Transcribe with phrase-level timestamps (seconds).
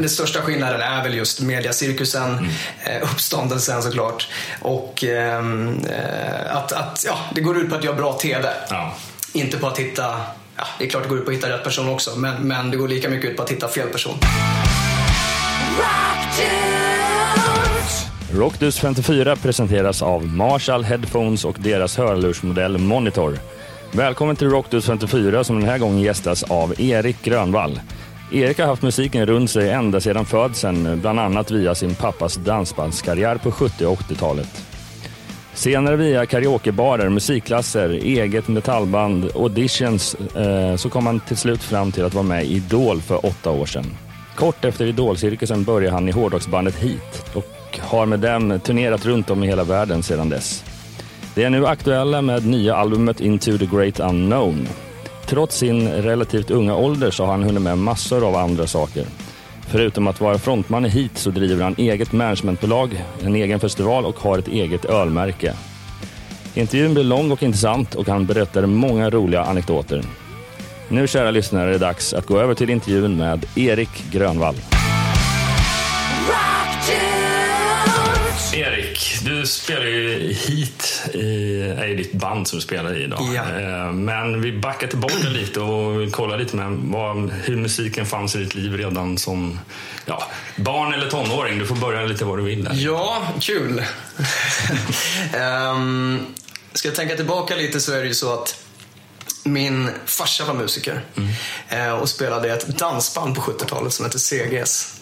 [0.00, 2.50] Den största skillnaden är väl just mediacirkusen, mm.
[2.84, 4.28] eh, uppståndelsen såklart.
[4.60, 8.48] Och ehm, eh, att, att ja, det går ut på att göra bra TV.
[8.70, 8.94] Ja.
[9.32, 10.02] Inte på att hitta,
[10.56, 12.70] ja, det är klart det går ut på att hitta rätt person också, men, men
[12.70, 14.14] det går lika mycket ut på att hitta fel person.
[18.32, 23.38] Rockdus 54 presenteras av Marshall Headphones och deras hörlursmodell Monitor.
[23.92, 27.80] Välkommen till Rockdus 54 som den här gången gästas av Erik Grönvall.
[28.34, 33.36] Erik har haft musiken runt sig ända sedan födseln, bland annat via sin pappas dansbandskarriär
[33.36, 34.64] på 70 och 80-talet.
[35.54, 42.04] Senare via karaokebarer, musikklasser, eget metallband, auditions eh, så kom han till slut fram till
[42.04, 43.86] att vara med i Idol för åtta år sedan.
[44.34, 49.44] Kort efter Idolcirkusen började han i hårdrocksbandet Heat och har med dem turnerat runt om
[49.44, 50.64] i hela världen sedan dess.
[51.34, 54.68] Det är nu aktuella med nya albumet Into the Great Unknown
[55.26, 59.04] Trots sin relativt unga ålder så har han hunnit med massor av andra saker.
[59.66, 64.18] Förutom att vara frontman i Heat så driver han eget managementbolag, en egen festival och
[64.18, 65.54] har ett eget ölmärke.
[66.54, 70.02] Intervjun blir lång och intressant och han berättar många roliga anekdoter.
[70.88, 74.56] Nu kära lyssnare är det dags att gå över till intervjun med Erik Grönvall.
[79.24, 83.34] Du spelar ju hit i, är ditt band som du spelar i idag.
[83.34, 83.60] Ja.
[83.60, 88.38] Eh, men vi backar tillbaka lite och kollar lite med vad, hur musiken fanns i
[88.38, 89.60] ditt liv redan som
[90.06, 90.22] ja,
[90.56, 91.58] barn eller tonåring.
[91.58, 92.64] Du får börja lite var du vill.
[92.64, 92.72] Där.
[92.74, 93.82] Ja, kul.
[95.76, 96.26] um,
[96.72, 98.64] ska jag tänka tillbaka lite så är det ju så att
[99.44, 102.00] min farsa var musiker mm.
[102.00, 104.94] och spelade ett dansband på 70-talet som hette CGS.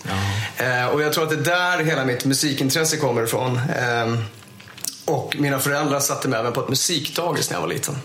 [0.58, 0.88] Ja.
[0.88, 3.60] Och jag tror att det är där hela mitt musikintresse kommer ifrån.
[3.76, 4.24] Ehm,
[5.04, 7.98] och mina föräldrar satte mig även på ett musikdagis när jag var liten.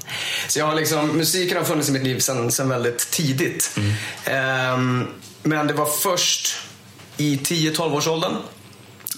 [0.47, 3.77] Så jag har liksom, musiken har funnits i mitt liv sedan, sedan väldigt tidigt.
[3.77, 3.93] Mm.
[4.25, 5.07] Ehm,
[5.43, 6.55] men det var först
[7.17, 8.35] i 10-12 års åldern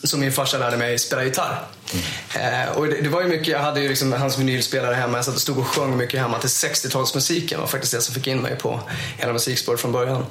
[0.03, 1.61] som min farsa lärde mig spela gitarr.
[1.93, 2.63] Mm.
[2.63, 5.25] Eh, och det, det, var ju mycket, jag hade ju liksom hans vinylspelare hemma, jag
[5.25, 8.41] satt och stod och sjöng mycket hemma till 60-talsmusiken var faktiskt det som fick in
[8.41, 8.79] mig på
[9.17, 10.25] hela musikspåret från början.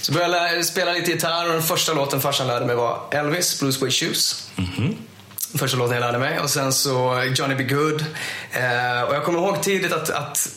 [0.00, 3.00] Så började jag lära, spela lite gitarr och den första låten farsan lärde mig var
[3.10, 4.50] Elvis, Blues Way Shoes.
[4.58, 4.96] Mm
[5.54, 7.64] Första låten jag lärde mig och sen så Johnny B.
[7.64, 8.04] Good.
[8.52, 10.48] Eh, och jag kommer ihåg tidigt att, att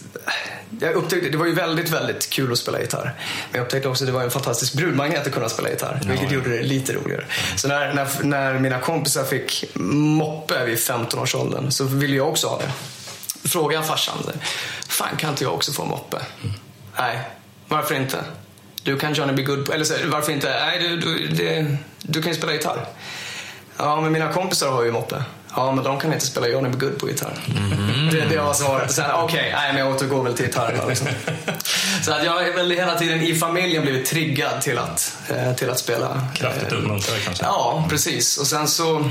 [0.80, 3.14] jag upptäckte, det var ju väldigt, väldigt kul att spela gitarr.
[3.52, 6.00] Men jag upptäckte också att det var en fantastisk brudmagnet att kunna spela gitarr.
[6.02, 6.36] Ja, vilket ja.
[6.36, 7.26] gjorde det lite roligare.
[7.56, 11.36] Så när, när, när, mina kompisar fick moppe vid 15 års
[11.70, 12.72] så ville jag också ha det.
[13.48, 14.18] Frågade jag farsan,
[14.88, 16.18] fan kan inte jag också få moppe?
[16.44, 16.56] Mm.
[16.98, 17.20] Nej,
[17.68, 18.18] varför inte?
[18.84, 19.44] Du kan Johnny B.
[19.44, 20.50] Good, eller så, varför inte?
[20.50, 22.86] Nej, du, du, det, du kan ju spela gitarr.
[23.78, 25.24] Ja, men mina kompisar har ju moppe.
[25.56, 26.78] Ja, men de kan inte spela Johnny B.
[26.80, 27.40] Good på gitarr.
[27.48, 28.10] Mm.
[28.12, 28.92] Det, det var svaret.
[28.92, 31.08] Sen, okej, okay, men jag återgår väl till gitarr liksom.
[32.04, 35.70] Så att jag har väl hela tiden i familjen blivit triggad till att, eh, till
[35.70, 36.22] att spela.
[36.36, 37.44] Kraftigt eh, uppmuntrad kanske?
[37.44, 38.38] Ja, precis.
[38.38, 39.10] Och sen så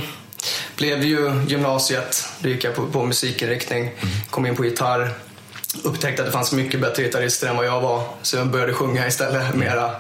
[0.77, 2.29] blev ju gymnasiet.
[2.39, 3.83] Då gick jag på, på musikinriktning.
[3.83, 4.15] Mm.
[4.31, 5.13] Kom in på gitarr.
[5.83, 8.03] Upptäckte att det fanns mycket bättre gitarrister än vad jag var.
[8.23, 9.59] Så jag började sjunga istället mm.
[9.59, 9.91] mera.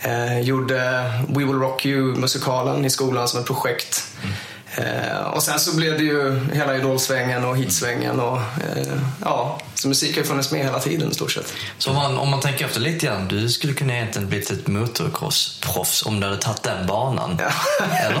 [0.00, 0.80] Eh, gjorde
[1.28, 4.04] We Will Rock You-musikalen i skolan som ett projekt.
[4.22, 4.34] Mm.
[4.76, 9.88] Eh, och sen så blev det ju hela Idolsvängen och hitsvängen och eh, ja, så
[9.88, 11.54] musik har ju funnits med hela tiden i stort sett.
[11.78, 14.66] Så om man, om man tänker efter lite grann, du skulle kunna egentligen blivit ett
[14.66, 17.40] motocross-proffs om du hade tagit den banan?
[17.40, 17.50] Ja.
[17.96, 18.20] Eller?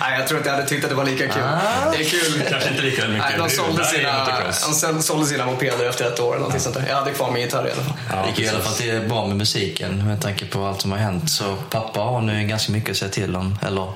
[0.00, 1.42] Nej, jag tror inte jag hade tyckt att det var lika kul.
[1.42, 1.90] Ah.
[1.90, 2.42] Det är kul.
[2.50, 3.24] Kanske inte lika mycket.
[3.28, 6.58] Nej, de sålde sina, de sålde sina mopeder efter ett år eller ja.
[6.58, 6.84] sånt där.
[6.88, 7.94] Jag hade kvar min gitarr i alla fall.
[8.10, 10.90] Ja, det gick i alla fall till bra med musiken med tanke på allt som
[10.90, 11.30] har hänt.
[11.30, 13.92] Så pappa har nu ganska mycket att säga till om, eller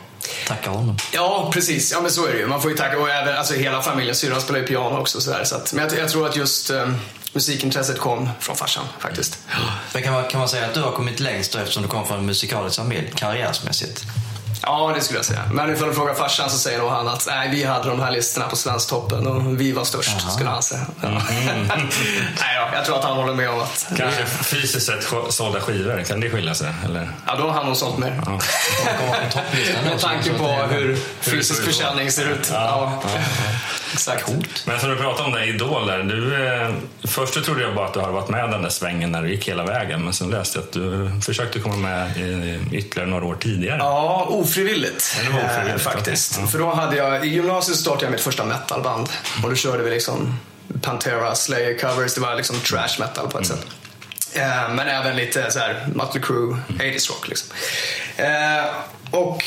[0.47, 0.97] Tacka honom.
[1.13, 1.93] Ja, precis.
[1.93, 2.47] Ja, men så är det ju.
[2.47, 2.99] Man får ju tacka.
[2.99, 5.21] Och även, alltså, hela familjen, syrran spelar ju piano också.
[5.21, 6.97] Så där, så att, men jag, jag, tror att just um,
[7.33, 9.39] musikintresset kom från farsan faktiskt.
[9.95, 12.05] Men kan man, kan man säga att du har kommit längst då eftersom du kommer
[12.05, 14.05] från en musikalisk familj, karriärsmässigt?
[14.63, 15.43] Ja, det skulle jag säga.
[15.53, 18.11] Men ifall du frågar farsan så säger nog han att nej, vi hade de här
[18.11, 20.31] listorna på Svensktoppen och vi var störst, Aha.
[20.31, 20.87] skulle han säga.
[21.01, 21.09] Ja.
[21.09, 21.21] Mm.
[22.41, 23.87] nej, ja, jag tror att han håller med om att...
[23.97, 26.73] Kanske fysiskt sett sålda skivor, kan det skilja sig?
[26.85, 27.11] Eller?
[27.27, 28.23] Ja, då har han nog sålt mer.
[28.27, 28.33] Ja.
[29.85, 32.49] Med tanke på hur fysisk försäljning ser ut.
[32.53, 33.03] Ja.
[33.93, 34.25] Exakt.
[34.25, 34.67] Coolt.
[34.67, 36.03] Men som du pratade om det, Idol där.
[36.03, 36.75] Du, eh,
[37.05, 39.49] först trodde jag bara att du hade varit med den där svängen när du gick
[39.49, 40.05] hela vägen.
[40.05, 43.77] Men sen läste jag att du försökte komma med i, ytterligare några år tidigare.
[43.79, 45.17] Ja, ofrivilligt.
[45.25, 46.39] Ja, ofrivilligt eh, faktiskt.
[46.41, 46.47] Ja.
[46.47, 49.09] För då hade jag, i gymnasiet startade jag mitt första metalband.
[49.43, 50.39] Och då körde vi liksom
[50.83, 52.15] Pantera, Slayer covers.
[52.15, 53.59] Det var liksom trash metal på ett mm.
[53.59, 53.67] sätt.
[54.35, 57.49] Eh, men även lite så här Mötley Crüe, 80s rock liksom.
[58.17, 58.65] Eh,
[59.11, 59.45] och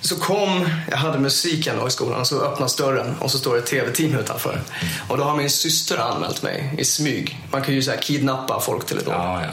[0.00, 3.54] så kom, jag hade musiken då i skolan och så öppnas dörren och så står
[3.54, 4.52] det ett tv-team utanför.
[4.52, 4.94] Mm.
[5.08, 7.40] Och då har min syster anmält mig i smyg.
[7.50, 9.14] Man kan ju så kidnappa folk till ett år.
[9.14, 9.50] Ja, ja.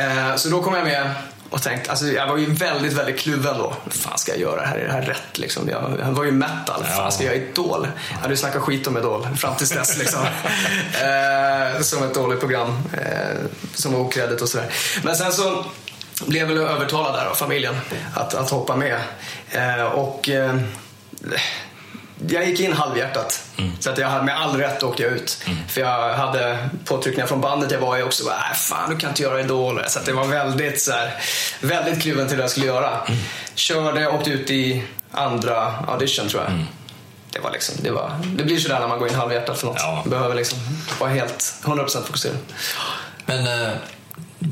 [0.00, 1.14] Eh, så då kom jag med
[1.50, 3.76] Och tänkt, alltså jag var ju väldigt, väldigt kluven då.
[3.90, 4.76] Fan ska jag göra här?
[4.76, 5.68] Är det här rätt liksom?
[5.68, 6.82] Jag, jag var ju metal.
[6.82, 7.88] Vad fan ska jag göra Idol?
[8.10, 10.20] Jag hade ju snackat skit om Idol fram tills dess liksom.
[10.94, 12.68] eh, som ett dåligt program.
[12.92, 13.36] Eh,
[13.74, 14.70] som var okreddigt och sådär.
[15.02, 15.64] Men sen så
[16.26, 17.74] blev väl övertalad där av familjen
[18.14, 19.00] att, att hoppa med.
[19.50, 20.54] Eh, och eh,
[22.28, 23.44] jag gick in halvhjärtat.
[23.58, 23.72] Mm.
[23.80, 25.42] Så att jag med all rätt åkte jag ut.
[25.46, 25.58] Mm.
[25.68, 28.28] För jag hade påtryckningar från bandet jag var i också.
[28.28, 29.82] Äh, fan, du kan inte göra Idol.
[29.86, 31.14] Så att det var väldigt, så här,
[31.60, 33.00] väldigt kluven till vad jag skulle göra.
[33.06, 33.20] Mm.
[33.54, 36.52] Körde, åkte ut i andra audition tror jag.
[36.52, 36.66] Mm.
[37.32, 39.76] Det, var liksom, det, var, det blir sådär när man går in halvhjärtat för något.
[39.78, 40.02] Ja.
[40.06, 40.58] behöver liksom
[41.00, 42.36] vara helt 100% fokuserad.
[43.26, 43.72] Men eh,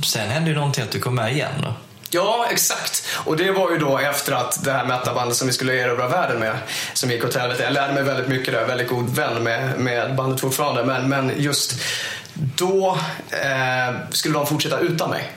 [0.05, 1.75] sen hände ju någonting att du kom med igen då.
[2.11, 3.07] Ja, exakt.
[3.25, 6.39] Och det var ju då efter att det här metabandet som vi skulle erövra världen
[6.39, 6.57] med,
[6.95, 7.63] som gick åt helvete.
[7.63, 10.85] Jag lärde mig väldigt mycket där, väldigt god vän med, med bandet fortfarande.
[10.85, 11.83] Men, men just
[12.35, 12.99] då
[13.31, 15.33] eh, skulle de fortsätta utan mig.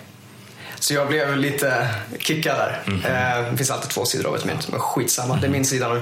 [0.80, 1.88] Så jag blev lite
[2.20, 2.82] kickad där.
[2.88, 3.46] Mm -hmm.
[3.46, 5.36] eh, det finns alltid två sidor av ett mynt, men skitsamma.
[5.36, 6.02] Det är min sida nu.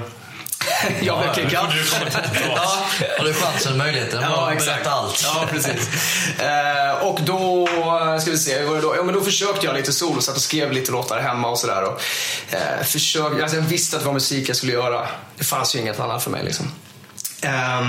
[1.00, 1.72] Jag blev kickad.
[2.48, 2.86] ja.
[3.18, 4.86] Har du chansen och möjligheten ja, exakt.
[4.86, 5.22] allt.
[5.24, 5.88] Ja, precis.
[6.38, 7.68] Eh, och då,
[8.20, 8.96] ska vi se, var det då?
[8.96, 11.82] Ja, men då försökte jag lite solo, satt och skrev lite låtar hemma och sådär.
[12.50, 15.08] Eh, försök, alltså jag visste att det var musik jag skulle göra.
[15.38, 16.72] Det fanns ju inget annat för mig liksom.
[17.42, 17.80] Eh,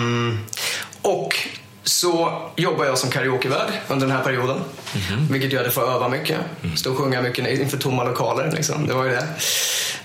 [1.02, 1.36] och
[1.84, 4.58] så jobbade jag som karaokevärd under den här perioden.
[4.58, 5.32] Mm -hmm.
[5.32, 6.38] Vilket gör att jag får öva mycket.
[6.64, 6.78] Mm.
[6.78, 8.52] Stå och sjunga mycket inför tomma lokaler.
[8.52, 8.88] Liksom.
[8.88, 9.28] Det var ju det.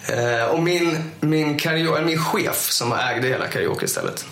[0.09, 4.27] Eh, och min, min, karaoke, min chef som ägde hela karaoke-stället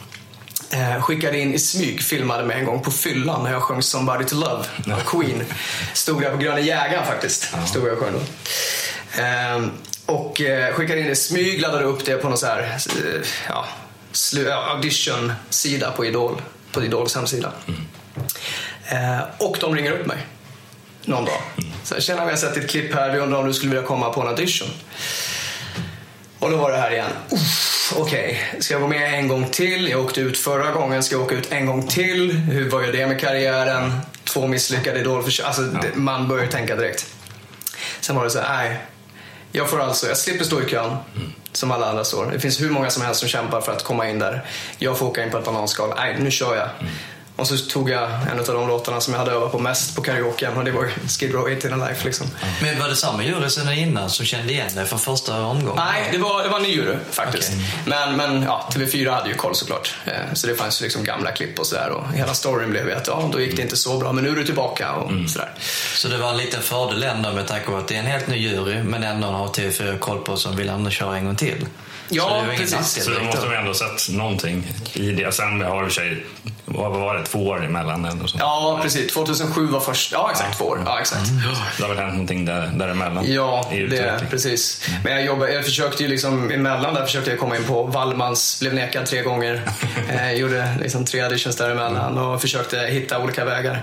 [0.74, 4.24] eh, skickade in i smyg, filmade mig en gång på fyllan när jag sjöng Somebody
[4.24, 5.44] to Love av Queen.
[5.92, 7.48] Stod där på Gröna Jägaren faktiskt.
[7.66, 8.20] Stod jag och sjöng då.
[9.22, 9.66] Eh,
[10.06, 13.66] och eh, skickade in i smyg, laddade upp det på någon så här, eh, ja,
[14.70, 16.42] audition-sida på Idol
[16.74, 17.52] på Idols hemsida.
[17.66, 17.80] Mm.
[18.88, 20.18] Eh, och de ringer upp mig
[21.04, 21.40] någon dag.
[21.58, 21.70] Mm.
[21.82, 23.10] Så tjena, vi har sett ett klipp här.
[23.10, 24.68] Vi undrar om du skulle vilja komma på en audition.
[26.38, 27.10] Och då var det här igen.
[27.96, 28.60] Okej, okay.
[28.60, 29.88] ska jag gå med en gång till?
[29.88, 31.02] Jag åkte ut förra gången.
[31.02, 32.32] Ska jag åka ut en gång till?
[32.32, 33.92] Hur var det med karriären?
[34.24, 35.46] Två misslyckade idolförsök.
[35.46, 35.80] Alltså, ja.
[35.94, 37.06] man börjar tänka direkt.
[38.00, 38.78] Sen var det så här, nej.
[39.56, 40.96] Jag får alltså, jag slipper stå i kön.
[41.16, 42.30] Mm som alla andra står.
[42.32, 44.44] Det finns hur många som helst som kämpar för att komma in där.
[44.78, 45.92] Jag får åka in på ett bananskal.
[45.96, 46.68] Nej, nu kör jag.
[46.80, 46.92] Mm.
[47.36, 50.02] Och så tog jag en av de låtarna som jag hade övat på mest på
[50.02, 52.04] karaoke och det var Skid Row 8 in a Life.
[52.04, 52.26] Liksom.
[52.62, 55.76] Men var det samma jury som innan som kände igen dig från första omgången?
[55.76, 57.52] Nej, det var, det var en ny jury faktiskt.
[57.52, 57.64] Okay.
[57.86, 59.94] Men, men ja, TV4 hade ju koll såklart.
[60.04, 61.90] Eh, så det fanns ju liksom gamla klipp och sådär.
[61.90, 64.30] Och hela storyn blev ju att ja, då gick det inte så bra, men nu
[64.30, 65.28] är du tillbaka och mm.
[65.28, 65.50] sådär.
[65.94, 68.26] Så det var en liten fördel ändå med tanke på att det är en helt
[68.26, 71.66] ny jury, men ändå har TV4 koll på som vill ändå köra en gång till?
[72.08, 73.04] Ja, precis.
[73.04, 75.32] Så då måste vi ändå sett någonting i det.
[75.32, 76.26] Sen har vi sig,
[76.64, 78.04] vad var det, två år emellan?
[78.04, 78.36] Eller så.
[78.38, 79.12] Ja, precis.
[79.12, 80.12] 2007 var först.
[80.12, 80.48] Ja, exakt.
[80.52, 80.58] Ja.
[80.58, 80.82] Två år.
[80.86, 81.28] Ja, exakt.
[81.28, 81.42] Mm.
[81.76, 83.24] Det har väl hänt någonting där, däremellan?
[83.32, 84.88] Ja, det, precis.
[85.04, 88.60] Men jag, jobbade, jag försökte ju liksom emellan där försökte jag komma in på Wallmans,
[88.60, 89.62] blev nekad tre gånger.
[90.08, 93.82] eh, gjorde liksom tre auditions däremellan och försökte hitta olika vägar.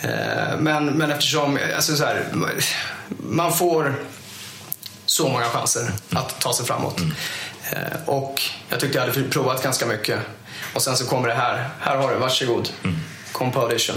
[0.00, 2.24] Eh, men, men eftersom, alltså så här,
[3.08, 3.94] man får
[5.06, 6.98] så många chanser att ta sig framåt.
[6.98, 7.12] Mm.
[7.70, 10.18] Eh, och jag tyckte jag hade provat ganska mycket.
[10.78, 11.68] Och sen så kommer det här.
[11.80, 12.68] Här har du, varsågod.
[12.84, 12.96] Mm.
[13.32, 13.96] Kom på audition.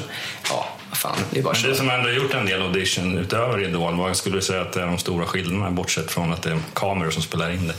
[0.50, 3.98] Ja, fan, det är bara Men du som ändå gjort en del audition utöver Idol,
[3.98, 6.60] vad skulle du säga att det är de stora skillnaderna bortsett från att det är
[6.74, 7.74] kameror som spelar in det?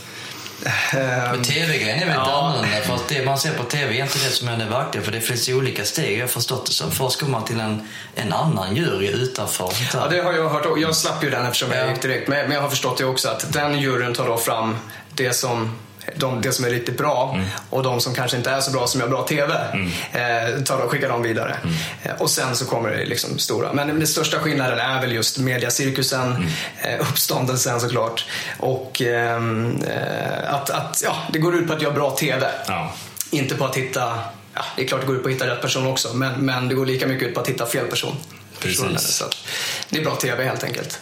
[1.31, 2.41] Men tv-grejen är väldigt ja.
[2.41, 2.81] annorlunda.
[2.81, 5.03] För att det man ser på tv är inte det som är det verkliga.
[5.03, 6.17] För det finns ju olika steg.
[6.17, 6.91] Jag har förstått det som.
[6.91, 9.73] Först går man till en, en annan jury utanför.
[9.93, 10.65] Ja, det har jag hört.
[10.77, 12.27] Jag slapp ju den eftersom jag gick direkt.
[12.27, 14.77] Men jag har förstått det också att den juryn tar då fram
[15.15, 15.75] det som
[16.15, 17.47] de, det som är riktigt bra mm.
[17.69, 19.53] och de som kanske inte är så bra som gör bra TV.
[19.73, 19.87] Mm.
[20.11, 21.57] Eh, tar skickar dem vidare.
[21.63, 21.75] Mm.
[22.03, 23.73] Eh, och sen så kommer det liksom stora.
[23.73, 26.49] Men den största skillnaden är väl just mediacirkusen, mm.
[26.83, 28.25] eh, uppståndelsen såklart.
[28.59, 32.47] Och ehm, eh, att, att ja, det går ut på att göra bra TV.
[32.67, 32.93] Ja.
[33.31, 34.19] Inte på att hitta
[34.55, 36.67] Ja, det är klart det går ut på att hitta rätt person också, men, men
[36.67, 38.15] det går lika mycket ut på att hitta fel person.
[38.59, 39.07] Precis.
[39.07, 39.25] Så
[39.89, 40.99] det är bra TV helt enkelt.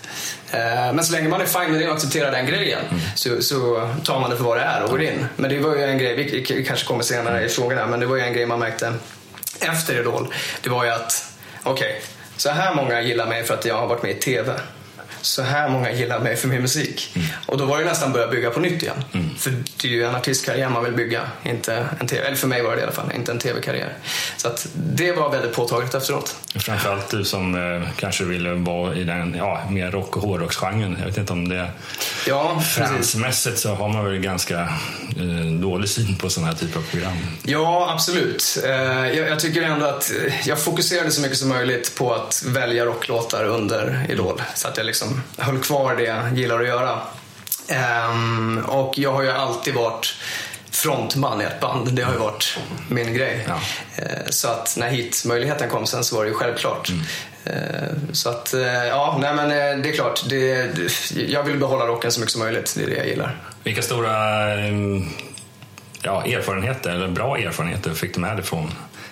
[0.52, 3.02] Eh, men så länge man är fine med det och accepterar den grejen mm.
[3.16, 5.26] så, så, tar man det för vad det är och går in.
[5.36, 8.16] Men det var ju en grej, vi kanske kommer senare i frågorna, men det var
[8.16, 8.94] ju en grej man märkte
[9.60, 10.28] efter Idol.
[10.62, 12.02] Det var ju att, okej, okay,
[12.38, 14.54] så här många gillar mig för att jag har varit med i TV
[15.22, 17.12] så här många gillar mig för min musik.
[17.16, 17.28] Mm.
[17.46, 19.04] Och då var det nästan börja bygga på nytt igen.
[19.14, 19.36] Mm.
[19.36, 19.52] För
[19.82, 22.76] det är ju en artistkarriär man vill bygga, inte en TV, eller för mig var
[22.76, 23.94] det i alla fall, inte en TV-karriär.
[24.38, 26.36] Så att det var väldigt påtagligt efteråt.
[26.56, 30.98] Framförallt du som eh, kanske ville vara i den ja, mer rock och hårdrocksgenren.
[31.00, 31.68] Jag vet inte om det...
[32.28, 36.84] Ja, Fransmässigt så har man väl ganska eh, dålig syn på sådana här typer av
[36.84, 37.14] program.
[37.44, 38.58] Ja, absolut.
[38.66, 38.72] Eh,
[39.18, 40.12] jag, jag, tycker ändå att
[40.46, 44.42] jag fokuserade så mycket som möjligt på att välja rocklåtar under Idol.
[44.56, 47.02] Så att jag liksom höll kvar det jag gillar att göra.
[48.10, 50.16] Um, och jag har ju alltid varit
[50.72, 51.94] frontman i ett band.
[51.94, 52.58] Det har ju varit
[52.90, 53.48] min grej.
[53.48, 53.54] Ja.
[54.04, 56.90] Uh, så att när hitmöjligheten kom sen så var det ju självklart.
[56.90, 57.04] Mm.
[57.48, 59.50] Uh, så att, uh, ja, nej men
[59.82, 60.30] det är klart.
[60.30, 60.70] Det,
[61.16, 62.74] jag vill behålla rocken så mycket som möjligt.
[62.78, 63.38] Det är det jag gillar.
[63.64, 64.12] Vilka stora
[66.02, 68.72] ja, erfarenheter, eller bra erfarenheter, fick du med dig från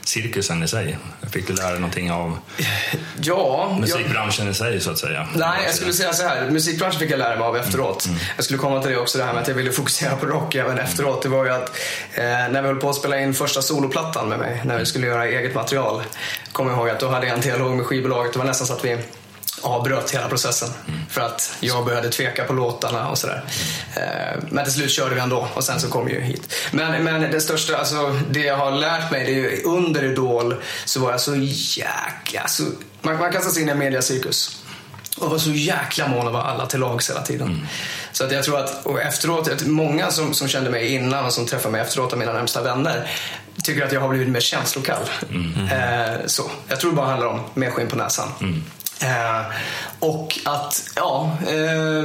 [0.10, 0.98] cirkusen i sig?
[1.32, 2.38] Fick du lära dig någonting av
[3.22, 4.52] ja, musikbranschen jag...
[4.52, 5.28] i sig så att säga?
[5.36, 6.50] Nej, jag skulle säga så här.
[6.50, 8.06] Musikbranschen fick jag lära mig av efteråt.
[8.06, 8.20] Mm.
[8.36, 10.56] Jag skulle komma till det också, det här med att jag ville fokusera på rock
[10.56, 10.86] även mm.
[10.86, 11.22] efteråt.
[11.22, 11.78] Det var ju att
[12.14, 15.08] eh, när vi höll på att spela in första soloplattan med mig, när vi skulle
[15.08, 16.04] göra eget material,
[16.52, 18.34] kommer jag ihåg att då hade jag en dialog med skivbolaget.
[18.34, 18.98] Det var nästan så att vi
[19.62, 21.00] avbröt hela processen mm.
[21.10, 23.44] för att jag började tveka på låtarna och sådär.
[23.96, 24.46] Mm.
[24.50, 26.56] Men till slut körde vi ändå och sen så kom vi ju hit.
[26.72, 30.56] Men, men det största, alltså det jag har lärt mig, det är ju under Idol
[30.86, 32.64] så var jag så jäkla, så,
[33.02, 34.64] man, man kastas in i en mediacirkus
[35.18, 37.48] och var så jäkla mån vara alla till lags hela tiden.
[37.48, 37.68] Mm.
[38.12, 41.46] Så att jag tror att, och efteråt, många som, som kände mig innan och som
[41.46, 43.10] träffade mig efteråt av mina närmsta vänner
[43.64, 45.04] tycker att jag har blivit mer känslokall.
[45.30, 45.68] Mm.
[45.68, 46.52] Eh, så.
[46.68, 48.30] Jag tror det bara handlar om mer skinn på näsan.
[48.42, 48.64] Mm.
[49.02, 49.46] Eh,
[50.00, 52.04] och att, ja, eh,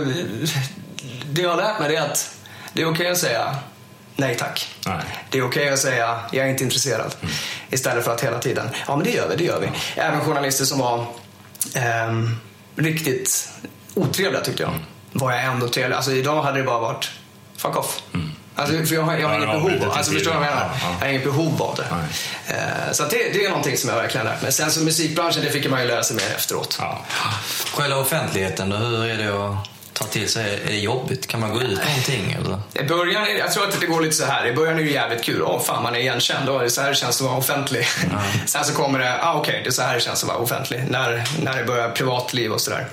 [1.32, 2.36] det jag har lärt mig är att
[2.72, 3.56] det är okej okay att säga
[4.16, 4.68] nej tack.
[4.86, 5.04] Nej.
[5.30, 7.14] Det är okej okay att säga jag är inte intresserad.
[7.20, 7.34] Mm.
[7.70, 9.70] Istället för att hela tiden, ja men det gör vi, det gör vi.
[10.00, 10.98] Även journalister som var
[11.76, 12.12] eh,
[12.76, 13.52] riktigt
[13.94, 14.72] otrevliga tyckte jag.
[14.72, 14.84] Mm.
[15.12, 15.96] Var jag ändå trevlig.
[15.96, 17.10] Alltså idag hade det bara varit
[17.56, 18.02] fuck off.
[18.14, 18.30] Mm.
[18.56, 20.62] Alltså, för jag har, jag har inget behov av alltså, förstår vad jag menar?
[20.62, 20.88] Ja, ja.
[20.98, 21.82] Jag har inget behov av det.
[21.82, 24.52] Uh, så det, det är någonting som jag verkligen lärt mig.
[24.52, 26.76] Sen så musikbranschen, det fick man ju lära sig mer efteråt.
[26.80, 27.04] Ja.
[27.74, 29.56] Själva offentligheten då, hur är det att
[29.92, 30.60] ta till sig?
[30.64, 31.26] Är det jobbigt?
[31.26, 32.36] Kan man gå ut någonting?
[32.40, 32.84] Eller?
[32.84, 34.46] I början, jag tror att det går lite så här.
[34.46, 35.42] I början är det jävligt kul.
[35.42, 36.48] Åh fan, man är igenkänd.
[36.48, 37.86] Oh, det är så här det känns att vara offentlig.
[38.04, 38.18] Mm.
[38.46, 40.38] Sen så kommer det, ah, okej, okay, det är så här det känns att vara
[40.38, 40.84] offentlig.
[40.88, 42.86] När, när det börjar privatliv och sådär.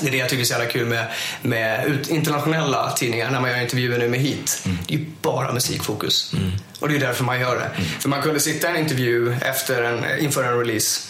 [0.00, 1.06] Det är det jag tycker är så jävla kul med,
[1.42, 4.62] med internationella tidningar när man gör intervjuer nu med hit.
[4.64, 4.78] Mm.
[4.86, 6.32] Det är ju bara musikfokus.
[6.36, 6.50] Mm.
[6.80, 7.64] Och det är därför man gör det.
[7.64, 7.88] Mm.
[8.00, 11.09] För man kunde sitta i en intervju efter en, inför en release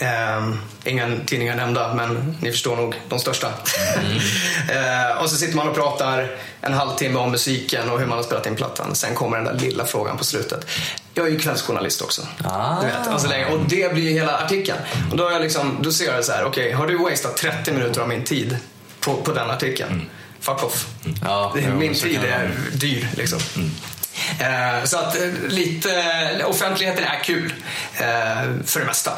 [0.00, 3.52] Um, ingen tidningar nämnda, men ni förstår nog de största.
[3.96, 4.10] Mm.
[4.12, 8.22] uh, och så sitter man och pratar en halvtimme om musiken och hur man har
[8.22, 8.94] spelat in plattan.
[8.94, 10.66] Sen kommer den där lilla frågan på slutet.
[11.14, 12.22] Jag är ju kvällsjournalist också.
[12.44, 12.80] Ah.
[12.80, 14.78] Du vet, alltså, och det blir ju hela artikeln.
[15.10, 16.98] Och då, är jag liksom, då ser jag det så här, okej, okay, har du
[16.98, 18.58] wasted 30 minuter av min tid
[19.00, 19.92] på, på den artikeln?
[19.92, 20.06] Mm.
[20.40, 20.86] Fuck off.
[21.04, 21.18] Mm.
[21.24, 23.38] Ja, min tid är dyr liksom.
[24.40, 27.54] Uh, så att uh, lite, offentligheten är kul
[28.64, 29.12] för det mesta.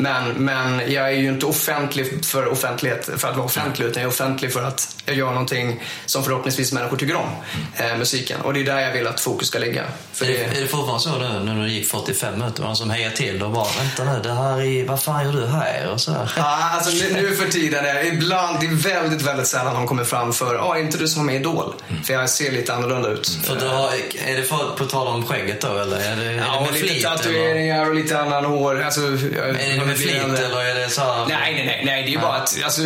[0.00, 4.08] Men, men jag är ju inte offentlig för offentlighet för att vara offentlig utan jag
[4.08, 7.28] är offentlig för att jag gör någonting som förhoppningsvis människor tycker om.
[7.76, 8.40] Eh, musiken.
[8.40, 9.84] Och det är där jag vill att fokus ska ligga.
[10.12, 12.62] För är, det, är det fortfarande så nu när du gick 45 minuter?
[12.62, 15.46] Någon som hejar till och bara vänta nu, det här är, vad fan gör du
[15.46, 15.90] här?
[15.92, 16.16] Och så.
[16.36, 19.86] Ja, alltså nu, nu för tiden är det ibland, det är väldigt, väldigt sällan de
[19.86, 21.74] kommer fram för, ja, är inte du som är med Idol?
[21.88, 22.02] Mm.
[22.02, 23.28] För jag ser lite annorlunda ut.
[23.44, 23.90] För du har,
[24.26, 25.96] är det för, på tal om skägget då eller?
[25.96, 28.82] Är det, ja, är det med lite tatueringar och lite annan hår.
[28.82, 31.26] Alltså, det med flit eller är det så här...
[31.26, 32.02] Nej, nej, nej, nej.
[32.02, 32.82] Det är ju bara att alltså,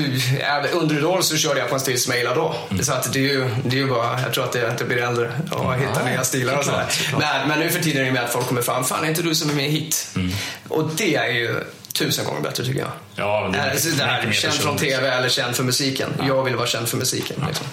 [0.72, 2.54] under Idol så körde jag på en stil som jag gillade då.
[2.70, 2.84] Mm.
[2.84, 4.96] Så att det är ju, det är ju bara, jag tror att det, det blir
[4.96, 6.86] äldre och hittar nya stilar och sådär.
[7.18, 9.22] Men, men nu för tiden är det med att folk kommer fram, fan är inte
[9.22, 10.08] du som är med hit?
[10.16, 10.32] Mm.
[10.68, 11.60] Och det är ju
[11.94, 12.90] tusen gånger bättre tycker jag.
[13.14, 16.10] Ja, det, är, det här, känd från TV eller känd för musiken.
[16.18, 16.26] Ja.
[16.26, 17.36] Jag vill vara känd för musiken.
[17.40, 17.46] Ja.
[17.46, 17.66] Liksom.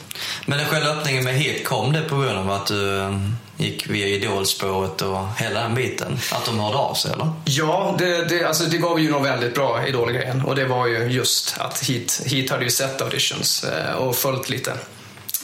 [0.45, 3.89] Men den själva öppningen med Hit, kom det på grund av att du um, gick
[3.89, 6.19] via Idolspåret och hela den biten?
[6.31, 7.31] Att de hörde av sig eller?
[7.45, 10.41] Ja, det, det, alltså, det gav ju något väldigt bra Idol-grejen.
[10.41, 14.49] Och det var ju just att Hit, Hit hade ju sett auditions eh, och följt
[14.49, 14.73] lite.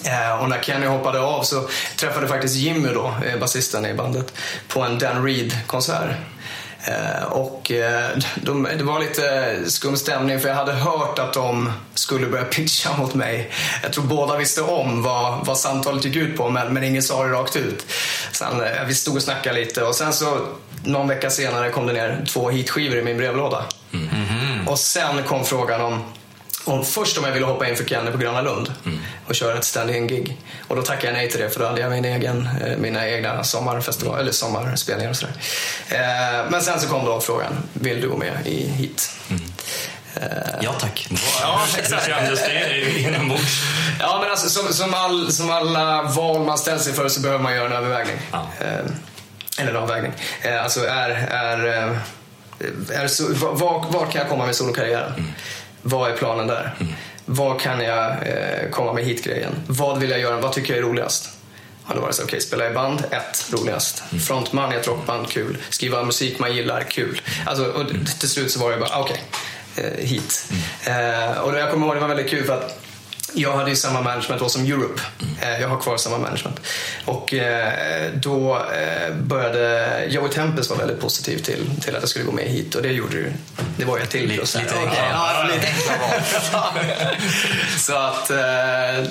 [0.03, 4.34] Eh, och när Kenny hoppade av så träffade faktiskt Jimmy då, eh, basisten i bandet,
[4.67, 6.15] på en Dan Reed-konsert.
[6.88, 11.72] Eh, och eh, de, det var lite skum stämning för jag hade hört att de
[11.94, 13.51] skulle börja pitcha mot mig.
[13.84, 17.24] Jag tror båda visste om vad, vad samtalet gick ut på men, men ingen sa
[17.24, 17.86] det rakt ut.
[18.32, 20.39] Sen, eh, vi stod och snackade lite och sen så
[20.84, 23.65] någon vecka senare kom det ner två hitskivor i min brevlåda.
[23.94, 24.67] Mm -hmm.
[24.67, 26.03] Och sen kom frågan om
[26.68, 29.00] om, först om jag ville hoppa in för Kenny på Gröna Lund mm.
[29.28, 30.38] och köra ett stand-in-gig.
[30.68, 33.08] Och då tackade jag nej till det för då hade jag min egen, eh, mina
[33.08, 35.34] egna sommarfestival, eller sommarspelningar och sådär.
[35.90, 39.12] Eh, men sen så kom då frågan, vill du gå med i hit?
[39.30, 39.42] Mm.
[40.16, 40.22] Eh,
[40.62, 41.08] ja tack.
[41.42, 42.08] Ja, exakt.
[42.08, 43.64] Hur kändes det inombords?
[44.00, 47.44] Ja, men alltså, som, som, all, som alla val man ställs sig för så behöver
[47.44, 48.18] man göra en övervägning.
[48.32, 48.48] Ja.
[49.58, 50.12] eller en avvägning.
[50.64, 51.58] alltså är, är,
[52.92, 55.14] är så, var, var kan jag komma med solokarriären?
[55.14, 55.34] Mm.
[55.89, 56.75] Vad är planen där?
[56.79, 56.94] Mm.
[57.25, 59.51] Vad kan jag eh, komma med hit-grejen?
[59.67, 60.39] Vad vill jag göra?
[60.39, 61.29] Vad tycker jag är roligast?
[61.86, 64.03] Och då var det så, okej, okay, spela i band, ett, roligast.
[64.12, 64.22] Mm.
[64.22, 65.58] Frontman i ett rockband, kul.
[65.70, 67.22] Skriva musik man gillar, kul.
[67.46, 67.88] Alltså, och
[68.20, 69.24] till slut så var det bara, okej,
[69.75, 70.50] okay, eh, hit.
[70.86, 71.32] Mm.
[71.32, 72.87] Eh, och då jag kommer ihåg, det var väldigt kul för att
[73.38, 75.01] jag hade ju samma management då som Europe.
[75.22, 75.62] Mm.
[75.62, 76.60] Jag har kvar samma management.
[77.06, 82.25] Och eh, då eh, började Joey Tempest vara väldigt positiv till, till att jag skulle
[82.25, 83.34] gå med hit och det gjorde ju,
[83.77, 84.56] det var ju ett till plus.
[84.56, 85.67] Lite enklare ja, lite
[87.77, 88.32] Så att,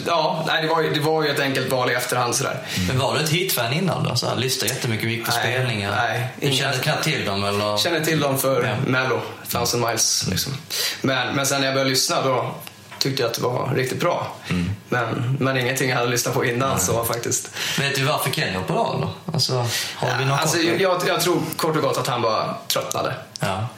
[0.07, 2.59] ja, nej, det, var ju, det var ju ett enkelt val i efterhand sådär.
[2.89, 4.17] Men var du ett hitfan innan då?
[4.17, 5.95] Så här, lyssnade jättemycket, gick på nej, spelningar?
[5.97, 6.29] Nej.
[6.41, 7.77] Du kände knappt till dem eller?
[7.77, 8.75] Kände till dem för ja.
[8.87, 10.53] Mello, Thousand Miles liksom.
[11.01, 12.55] Men, men sen när jag började lyssna då
[12.99, 14.37] tyckte jag att det var riktigt bra.
[14.49, 14.71] Mm.
[14.89, 16.81] Men, men ingenting jag hade lyssnat på innan mm.
[16.81, 17.51] så faktiskt.
[17.79, 19.33] Vet du varför Kenny hoppade av då?
[19.33, 23.15] Alltså, har vi något alltså, jag, jag, tror kort och gott att han bara tröttnade.
[23.41, 23.69] Ja.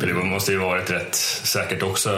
[0.00, 2.10] För det måste ju varit rätt säkert också.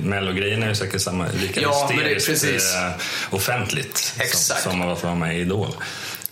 [0.00, 2.90] Mello-grejen är ju säkert samma, lika ja, hysteriskt eh,
[3.30, 4.62] offentligt Exakt.
[4.62, 5.74] som, som att vara med i Idol.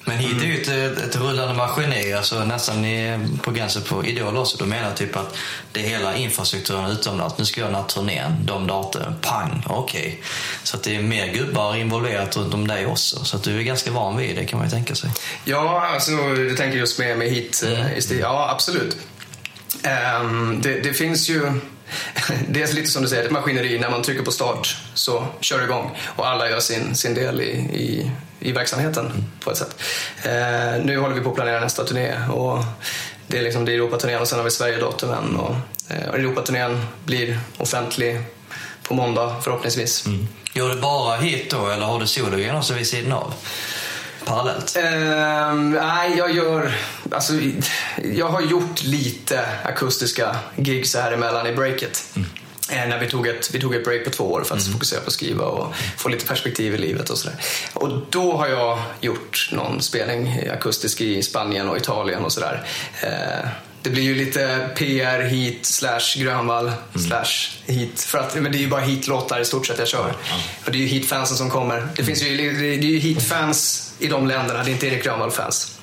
[0.05, 2.85] Men hit är ju ett, ett rullande maskineri, alltså nästan
[3.43, 4.59] på gränsen på Idol också.
[4.59, 5.37] De menar typ att
[5.73, 7.39] det är hela infrastrukturen utomlands.
[7.39, 10.01] Nu ska jag den här turnén, de datumen, pang, okej.
[10.01, 10.15] Okay.
[10.63, 13.25] Så att det är mer gubbar involverat runt om dig också.
[13.25, 15.11] Så att du är ganska van vid det kan man ju tänka sig.
[15.45, 17.65] Ja, alltså du tänker just med, med hit.
[17.67, 18.21] Eh, mm.
[18.21, 18.97] Ja, absolut.
[20.21, 21.61] Um, det, det finns ju
[22.49, 23.79] det är lite som du säger, ett maskineri.
[23.79, 27.41] När man trycker på start så kör det igång och alla gör sin, sin del
[27.41, 28.11] i, i,
[28.41, 29.25] i verksamheten mm.
[29.41, 29.77] på ett sätt.
[30.23, 32.65] Eh, nu håller vi på att planera nästa turné och
[33.27, 35.57] det är, liksom, det är Europaturnén och sen har vi Sverigedatumen och,
[35.89, 38.21] eh, Europaturnén blir offentlig
[38.89, 40.07] på måndag förhoppningsvis.
[40.07, 40.29] Mm.
[40.53, 43.35] Gör du bara hit då eller har du sologrejer också vid sidan av?
[44.25, 44.77] parallellt?
[44.77, 46.75] Uh, nej, jag gör...
[47.11, 47.33] Alltså,
[48.15, 52.05] jag har gjort lite akustiska gigs här emellan i breaket.
[52.17, 52.29] Mm.
[52.75, 54.73] Eh, när vi tog, ett, vi tog ett break på två år för att mm.
[54.73, 57.37] fokusera på att skriva och få lite perspektiv i livet och sådär.
[57.73, 62.67] Och då har jag gjort någon spelning akustisk i Spanien och Italien och sådär.
[63.03, 63.49] Eh,
[63.83, 67.09] det blir ju lite PR hit slash Grönvall mm.
[67.09, 68.01] slash hit.
[68.01, 70.15] För att, men det är ju bara hitlåtar i stort sett jag kör.
[70.65, 71.89] Och det är ju hitfansen som kommer.
[71.97, 75.79] Det finns ju, det är ju hitfans i de länderna, det är inte Erik Grönvall-fans.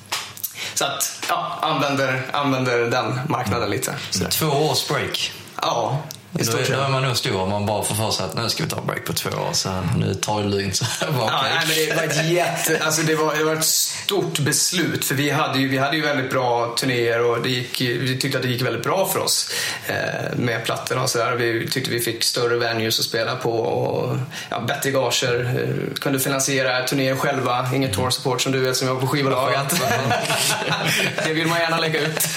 [0.74, 3.94] Så att, ja, använder, använder den marknaden lite.
[4.10, 4.24] Så.
[4.24, 5.32] Två års break.
[5.56, 8.48] Ja, då, då är man nog stor om man bara får för sig att nu
[8.48, 10.80] ska vi ta en break på två år, så nu tar det lugnt.
[11.00, 15.04] Ja, nej, men det var ett jätte, alltså det var, det var ett stort beslut
[15.04, 18.38] för vi hade ju, vi hade ju väldigt bra turnéer och det gick, vi tyckte
[18.38, 19.50] att det gick väldigt bra för oss
[19.86, 21.32] eh, med plattorna och sådär.
[21.32, 24.16] Vi tyckte vi fick större venues att spela på och
[24.50, 25.62] ja, bättre gager.
[25.62, 29.80] Eh, kunde finansiera turnéer själva, inget tour support som du vet som jag på skivbolaget.
[31.24, 32.28] det vill man gärna lägga ut.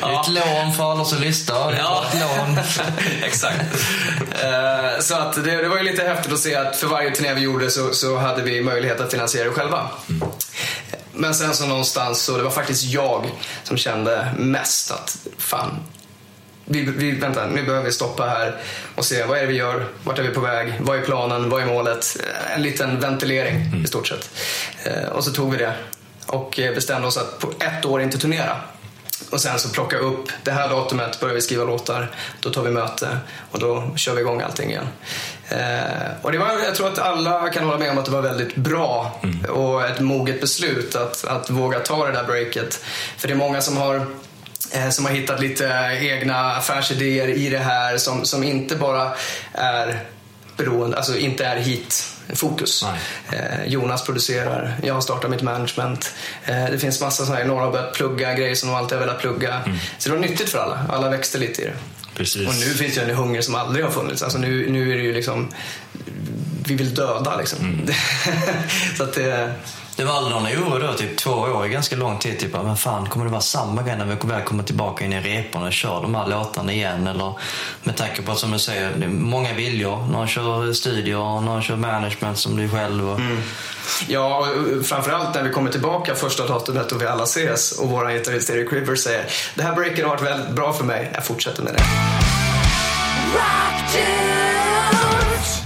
[0.00, 0.20] ja.
[0.20, 1.76] Ett lån för alla som lyssnar.
[1.78, 2.04] Ja.
[2.12, 2.58] Ett lån.
[3.22, 3.60] Exakt.
[4.44, 7.34] Uh, så att det, det, var ju lite häftigt att se att för varje turné
[7.34, 9.88] vi gjorde så, så hade vi möjlighet att finansiera det själva.
[10.08, 10.28] Mm.
[11.12, 13.30] Men sen så någonstans så det var faktiskt jag
[13.64, 15.70] som kände mest att fan,
[16.64, 18.56] vi, vi, vänta, nu behöver vi stoppa här
[18.94, 21.50] och se vad är det vi gör, vart är vi på väg, vad är planen,
[21.50, 22.16] vad är målet?
[22.54, 23.84] En liten ventilering mm.
[23.84, 24.30] i stort sett.
[24.86, 25.74] Uh, och så tog vi det
[26.26, 28.56] och bestämde oss att på ett år inte turnera.
[29.30, 32.70] Och sen så plocka upp, det här datumet börjar vi skriva låtar, då tar vi
[32.70, 33.18] möte
[33.50, 34.88] och då kör vi igång allting igen.
[35.48, 38.22] Eh, och det var, jag tror att alla kan hålla med om att det var
[38.22, 39.44] väldigt bra mm.
[39.44, 42.84] och ett moget beslut att, att våga ta det där breaket.
[43.16, 44.06] För det är många som har
[44.72, 49.12] eh, som har hittat lite egna affärsidéer i det här som, som inte bara
[49.52, 50.04] är
[50.56, 52.84] beroende, alltså inte är hit fokus.
[53.32, 56.14] Eh, Jonas producerar, jag har startat mitt management.
[56.44, 59.06] Eh, det finns massa sådana här, några har börjat plugga grejer som de alltid har
[59.06, 59.54] velat plugga.
[59.54, 59.78] Mm.
[59.98, 61.74] Så det var nyttigt för alla, alla växte lite i det.
[62.14, 62.48] Precis.
[62.48, 64.22] Och nu finns det en hunger som aldrig har funnits.
[64.22, 65.48] Alltså nu, nu är det ju liksom,
[66.66, 67.58] vi vill döda liksom.
[67.58, 67.94] Mm.
[68.96, 69.52] så att det,
[70.00, 72.38] det var aldrig någon oro då, typ två år, ganska lång tid.
[72.38, 75.20] Typ, men fan, kommer det vara samma grej när vi väl kommer tillbaka in i
[75.20, 77.06] reporna och kör de här låtarna igen?
[77.06, 77.34] Eller
[77.82, 80.06] med tanke på, som du säger, det är många viljor.
[80.12, 83.10] Någon kör studier, någon kör management som du själv.
[83.10, 83.20] Och...
[83.20, 83.42] Mm.
[84.08, 88.10] Ja, och framförallt när vi kommer tillbaka första datumet och vi alla ses och vår
[88.10, 91.62] gitarrist Eric Rivers säger det här breaket har varit väldigt bra för mig, jag fortsätter
[91.62, 91.82] med det.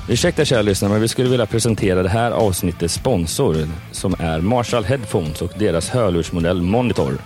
[0.09, 3.57] Ursäkta kära lyssnare, men vi skulle vilja presentera det här avsnittets sponsor
[3.93, 7.19] som är Marshall Headphones och deras hörlursmodell Monitor.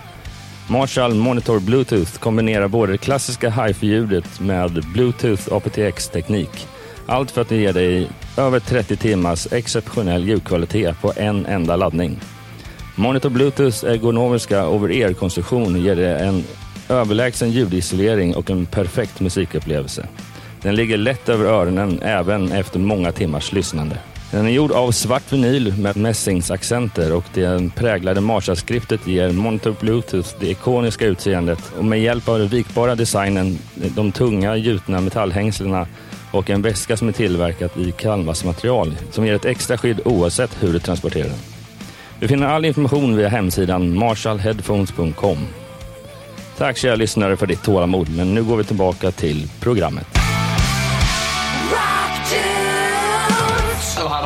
[0.69, 6.67] Marshall Monitor Bluetooth kombinerar både det klassiska hifi-ljudet med Bluetooth aptX-teknik.
[7.07, 12.21] Allt för att ge dig över 30 timmars exceptionell ljudkvalitet på en enda laddning.
[12.95, 16.45] Monitor Bluetooths ergonomiska over-ear-konstruktion ger dig en
[16.88, 20.07] överlägsen ljudisolering och en perfekt musikupplevelse.
[20.62, 23.99] Den ligger lätt över öronen även efter många timmars lyssnande.
[24.31, 30.29] Den är gjord av svart vinyl med mässingsaccenter och det präglade Marshall-skriftet ger Monitor Bluetooth
[30.40, 35.87] det ikoniska utseendet och med hjälp av den vikbara designen, de tunga gjutna metallhängslena
[36.31, 40.73] och en väska som är tillverkat i canvasmaterial som ger ett extra skydd oavsett hur
[40.73, 41.38] du transporterar den.
[42.21, 45.38] Du finner all information via hemsidan marshallheadphones.com.
[46.59, 50.28] Tack kära lyssnare för ditt tålamod, men nu går vi tillbaka till programmet.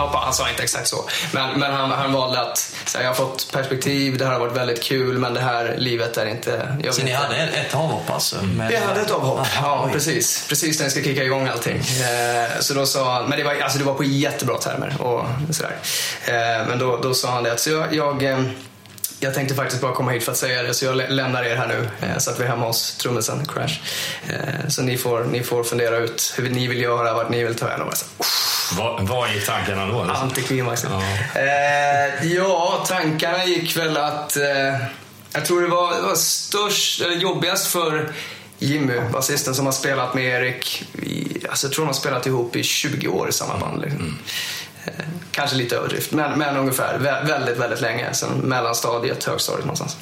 [0.08, 3.52] Han, sa inte exakt så, men, men han, han valde att säga jag har fått
[3.52, 6.76] perspektiv, det här har varit väldigt kul, men det här livet är inte...
[6.84, 8.36] Jag Så ni hade ett, ett avhopp alltså?
[8.42, 9.38] Med, Vi hade ett avhopp.
[9.40, 9.92] Aha, Ja, oj.
[9.92, 10.46] precis.
[10.48, 11.76] Precis när jag ska kicka igång allting.
[11.78, 15.26] Eh, så då sa han, men det var, alltså det var på jättebra termer och
[15.54, 15.76] sådär.
[16.26, 18.42] Eh, men då, då sa han det att så jag, jag, eh,
[19.20, 21.56] jag tänkte faktiskt bara komma hit för att säga det, så jag lä- lämnar er
[21.56, 21.88] här nu.
[22.18, 23.74] Så att vi är hemma hos trummisen, Crash.
[24.68, 27.66] Så ni får, ni får fundera ut hur ni vill göra, vart ni vill ta
[27.66, 27.82] vägen.
[27.82, 28.06] Och jag sa,
[28.78, 30.00] Vad, vad gick tankarna då?
[30.00, 30.84] Antiklimax.
[30.90, 31.02] Ja.
[31.40, 34.36] Eh, ja, tankarna gick väl att...
[34.36, 34.76] Eh,
[35.34, 38.12] jag tror det var, det var störst, eller jobbigast för
[38.58, 40.84] Jimmy, basisten som har spelat med Erik.
[41.02, 43.82] I, alltså jag tror de har spelat ihop i 20 år i samma band.
[43.82, 44.18] Liksom.
[44.84, 44.92] Eh,
[45.30, 46.98] kanske lite överdrift, men, men ungefär.
[46.98, 48.14] Vä- väldigt, väldigt länge.
[48.14, 49.96] Sen mellanstadiet, högstadiet någonstans.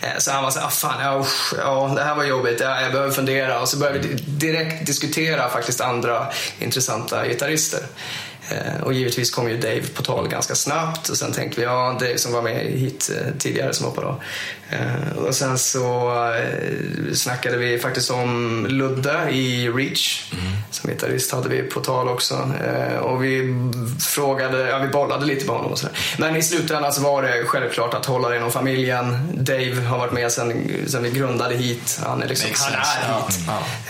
[0.00, 2.80] Eh, så han var så ah, fan, ja, usch, ja, det här var jobbigt, ja,
[2.80, 3.60] jag behöver fundera.
[3.60, 6.26] Och så började vi direkt diskutera faktiskt andra
[6.58, 7.80] intressanta gitarrister.
[8.50, 11.96] Eh, Och givetvis kom ju Dave på tal ganska snabbt och sen tänkte vi, ja,
[12.00, 14.20] Dave som var med hit eh, tidigare som hoppade av.
[14.70, 16.12] Eh, Och sen så
[17.14, 20.32] snackade vi faktiskt om Ludde i Reach.
[20.70, 22.50] Som gitarrist hade vi på tal också.
[23.00, 23.54] Och vi
[24.00, 25.96] frågade, ja vi bollade lite med honom och sådär.
[26.18, 29.28] Men i slutändan så var det självklart att hålla det inom familjen.
[29.34, 32.00] Dave har varit med sen, sen vi grundade hit.
[32.06, 33.38] Han är liksom, han är hit.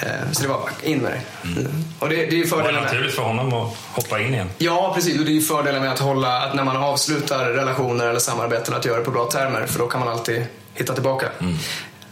[0.02, 1.48] Eh, Så det var bara in med det.
[1.48, 1.84] Mm.
[1.98, 4.34] Och det, det är ju Var det fördelen med naturligt för honom att hoppa in
[4.44, 4.54] igen?
[4.58, 5.18] Ja, precis.
[5.18, 8.74] Och det är ju fördelen med att hålla, att när man avslutar relationer eller samarbeten,
[8.74, 9.66] att göra det på bra termer.
[9.66, 11.28] För då kan man alltid hitta tillbaka.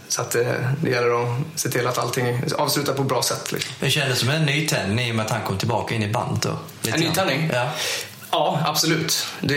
[0.08, 0.46] Så att eh,
[0.82, 3.52] det gäller att se till att allting avslutar på ett bra sätt.
[3.52, 3.74] Liksom.
[3.80, 6.52] Det kändes som en nytändning i och med att han kom tillbaka in i bandet
[6.86, 7.50] En nytändning?
[7.52, 7.68] Ja.
[8.32, 9.26] Ja, absolut.
[9.40, 9.56] Det,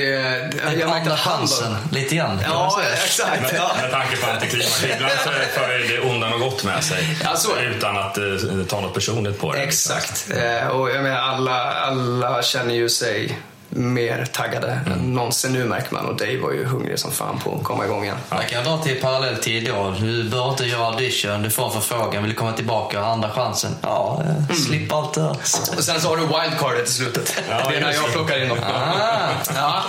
[0.79, 2.41] jag märkte att han bör- lite grann.
[2.47, 3.53] Ja, exakt.
[3.55, 3.71] Ja.
[3.81, 4.83] Med tanke på antiklimax.
[4.83, 7.17] Ibland så för det onda något gott med sig.
[7.23, 7.75] Ja, så är det.
[7.75, 8.23] utan att eh,
[8.67, 9.59] ta något personligt på det.
[9.59, 10.27] Exakt.
[10.31, 13.37] Eh, och jag menar, alla, alla känner ju sig
[13.75, 16.05] mer taggade än någonsin nu märker man.
[16.05, 18.17] Och Dave var ju hungrig som fan på att komma igång igen.
[18.29, 19.99] Jag kan dra till parallell till Idol.
[19.99, 23.75] Du bör inte göra audition, du får en förfrågan, vill du komma tillbaka, andra chansen.
[23.81, 25.29] Ja, eh, slipp allt det.
[25.77, 27.43] Och sen så har du wildcardet i slutet.
[27.49, 28.57] Ja, det är när jag plockar in dem.
[28.63, 29.29] Ah.
[29.55, 29.83] Ja,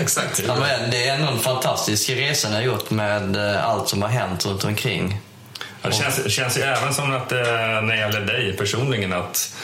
[0.00, 0.42] exakt.
[0.46, 4.02] Ja, men det är ändå en fantastisk resa ni har gjort med eh, allt som
[4.02, 5.20] har hänt runt omkring.
[5.82, 9.12] Ja, Det känns, det känns ju även som att eh, när det gäller dig personligen
[9.12, 9.54] att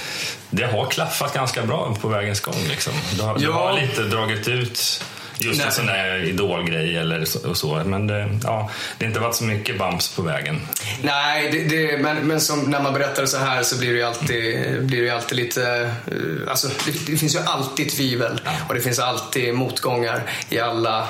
[0.50, 2.64] det har klaffat ganska bra på vägens gång.
[2.68, 2.92] Liksom.
[3.16, 3.52] Du, har, du Ja.
[3.52, 5.04] har lite dragit ut
[5.40, 5.66] just Nej.
[5.66, 7.82] en sån där idolgrej eller så, och så.
[7.84, 10.60] Men det, ja, det har inte varit så mycket bumps på vägen.
[11.02, 14.82] Nej, det, det, men, men när man berättar så här så blir det ju alltid,
[14.86, 15.92] blir det alltid lite...
[16.06, 16.68] eh, Alltså,
[17.06, 21.08] det, finns ju alltid tvivel och det finns alltid motgångar i alla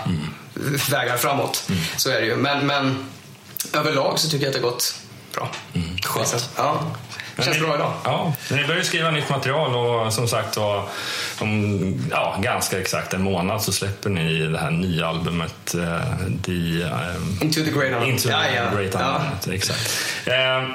[0.91, 1.71] vägar framåt.
[1.97, 2.37] Så är det ju.
[2.37, 3.05] Men, men
[3.73, 4.95] överlag så tycker jag att det har gått
[5.35, 5.51] bra.
[6.05, 6.49] Skönt.
[6.57, 6.83] Ja,
[7.39, 7.93] det känns bra idag.
[8.05, 10.83] Ja, ni börjar skriva nytt material och som sagt var,
[11.41, 16.01] om ja, ganska exakt en månad så släpper ni det här nya albumet eh,
[16.45, 18.09] The, eh, Into the Great Unknown.
[18.09, 18.63] Into Ja, the ja.
[18.77, 18.95] Great.
[18.95, 19.55] Unknown.
[19.55, 19.91] Exakt.
[20.27, 20.69] Eh,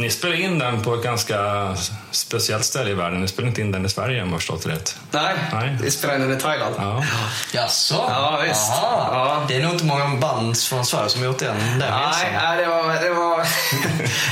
[0.00, 1.68] ni spelar in den på ett ganska
[2.10, 3.20] speciellt ställe i världen.
[3.20, 4.96] Ni spelar inte in den i Sverige om jag förstått rätt.
[5.10, 5.78] Nej, Nej.
[5.82, 6.74] vi spelar in den i Thailand.
[6.78, 7.04] Ja.
[7.52, 7.94] Jaså?
[8.08, 8.70] Ja, visst.
[8.70, 9.08] Aha.
[9.12, 9.44] Ja.
[9.48, 12.56] Det är nog inte många band från Sverige som har gjort den, den Nej, nej,
[12.56, 13.38] det var, det var,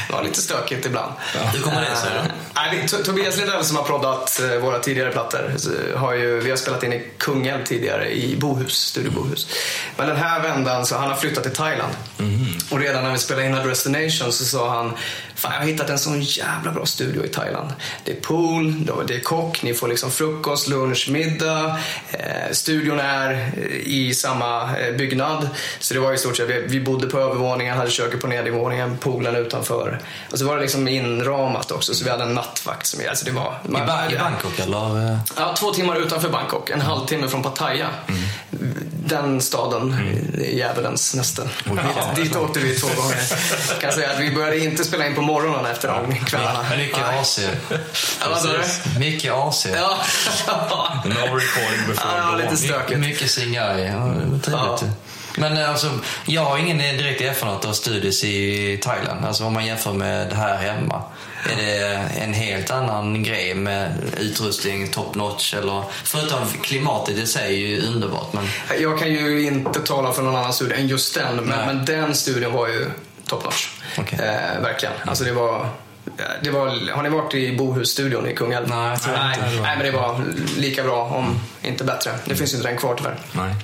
[0.08, 1.12] det var lite stökigt ibland.
[1.54, 2.32] Hur kommer det sig då?
[2.54, 5.52] Nej, vi- To- Tobias Lindell som har proddat eh, våra tidigare plattor
[5.96, 9.48] har ju, vi har spelat in i Kungälv tidigare i Bohus, Studio Bohus.
[9.96, 11.92] Men den här vändan så han har flyttat till Thailand.
[12.70, 14.92] Och redan när vi spelade in A Destination så sa han
[15.38, 17.72] Fan, jag har hittat en sån jävla bra studio i Thailand.
[18.04, 21.78] Det är pool, det är kock, ni får liksom frukost, lunch, middag.
[22.10, 25.48] Eh, studion är eh, i samma eh, byggnad.
[25.78, 28.98] Så det var i stort sett, vi, vi bodde på övervåningen, hade köket på nedervåningen,
[28.98, 30.00] poolen utanför.
[30.32, 33.30] Och så var det liksom inramat också, så vi hade en nattvakt som alltså det
[33.30, 33.58] var...
[33.64, 35.18] I, ba- I Bangkok eller?
[35.36, 37.88] Ja, två timmar utanför Bangkok, en halvtimme från Pattaya.
[39.06, 40.56] Den staden, mm.
[40.56, 41.42] djävulens näste.
[41.42, 43.18] Dit, dit åkte vi två gånger.
[43.80, 46.64] Kan säga att vi började inte spela in på morgonen efter de kvällarna.
[46.76, 47.18] Mycket Nej.
[47.20, 47.40] AC.
[48.20, 48.58] Ja?
[48.98, 49.66] Mycket AC.
[49.76, 49.98] Ja.
[51.04, 52.98] No recording before Ja, lite Stökigt.
[53.00, 53.86] mycket Singai.
[53.86, 54.48] Ja, trevligt.
[54.48, 54.78] Ja.
[55.36, 55.90] Men eh, alltså,
[56.26, 59.24] jag har ingen direkt erfarenhet av studios i Thailand.
[59.24, 61.02] Alltså om man jämför med det här hemma.
[61.52, 61.84] Är det
[62.20, 67.86] en helt annan grej med utrustning, top notch eller förutom klimatet i sig är ju
[67.86, 68.32] underbart.
[68.32, 68.48] Men...
[68.80, 72.14] Jag kan ju inte tala för någon annan studio än just den, men, men den
[72.14, 72.90] studion var ju
[73.26, 73.68] top notch.
[74.00, 74.18] Okej.
[74.22, 74.94] Eh, verkligen.
[75.04, 75.68] Alltså det var,
[76.42, 78.68] det var, har ni varit i Bohusstudion i Kungälv?
[78.68, 79.62] Nej, jag tror nej, inte var.
[79.62, 80.20] nej, men det var
[80.58, 82.10] lika bra, om inte bättre.
[82.24, 83.16] Det finns ju inte den kvar tyvärr.
[83.32, 83.54] Nej.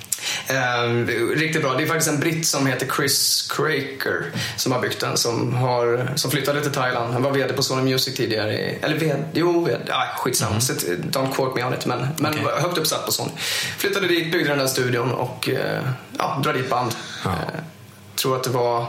[0.47, 1.73] Eh, riktigt bra.
[1.73, 5.17] Det är faktiskt en britt som heter Chris Craker som har byggt den.
[5.17, 7.13] Som, har, som flyttade till Thailand.
[7.13, 8.53] Han var VD på Sony Music tidigare.
[8.53, 10.59] i- Eller VD, jo, VD, ja, skitsamma.
[10.61, 11.85] Så, don't quote me on it.
[11.85, 13.31] Men, men var högt uppsatt på Sony.
[13.77, 15.81] Flyttade dit, byggde den där studion och eh,
[16.17, 16.91] ja, drar dit band.
[17.25, 17.29] Ja.
[17.31, 17.37] Eh,
[18.15, 18.87] tror att det var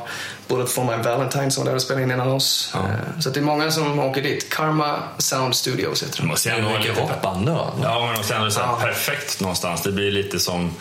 [0.48, 2.72] Bullet for my Valentine som var där och spelade in innan oss.
[2.74, 4.50] Eh, så att det är många som åker dit.
[4.50, 6.26] Karma Sound Studios heter Det de.
[6.28, 7.70] måste ändå vara mycket rockband då.
[7.82, 8.78] Ja, men måste ändå så här Ja.
[8.80, 9.82] perfekt någonstans.
[9.82, 10.74] Det blir lite som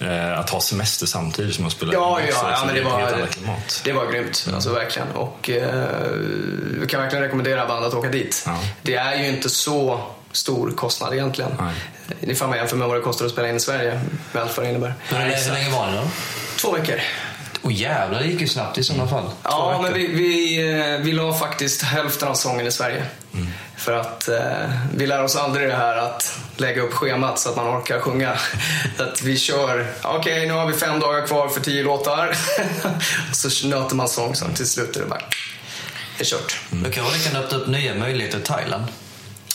[0.00, 2.46] eh, att ha semester samtidigt som att spela Ja, in ja, också.
[2.50, 3.12] ja, Så men det var,
[3.84, 4.48] det var grymt.
[4.54, 5.08] Alltså verkligen.
[5.08, 5.86] Och eh,
[6.80, 8.42] vi kan verkligen rekommendera band att åka dit.
[8.46, 8.58] Ja.
[8.82, 10.00] Det är ju inte så
[10.32, 11.50] stor kostnad egentligen.
[11.60, 11.74] Nej.
[12.32, 14.00] Ifall man jämför med vad det kostar att spela in i Sverige
[14.32, 14.94] med allt vad det innebär.
[15.08, 16.02] Hur, länge- hur länge var ni då?
[16.60, 17.00] Två veckor.
[17.62, 19.24] Åh jävlar, det gick ju snabbt i sådana fall.
[19.24, 23.04] Två Ja, men vi, vi, eh, vi la faktiskt hälften av sången i Sverige.
[23.76, 27.56] För att eh, vi lär oss aldrig det här att lägga upp schemat så att
[27.56, 28.32] man orkar sjunga.
[28.98, 32.36] att vi kör, okej nu har vi fem dagar kvar för tio låtar.
[33.30, 35.22] och så nöter man sång så till slut är det bara,
[36.18, 36.60] det är kört.
[36.70, 38.84] Då kanske det kan öppna upp nya möjligheter i Thailand.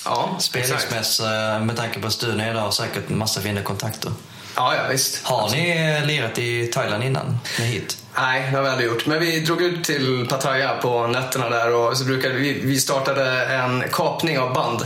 [0.06, 0.36] Ja.
[0.40, 1.30] Spelningsmässigt,
[1.62, 4.12] med tanke på att studion där och säkert massa fina kontakter.
[4.58, 5.20] Ja, ja visst.
[5.24, 7.98] Har ni lirat i Thailand innan ni är hit?
[8.18, 9.06] Nej, det har vi aldrig gjort.
[9.06, 13.46] Men vi drog ut till Pattaya på nätterna där och så brukade vi, vi startade
[13.46, 14.86] en kapning av band.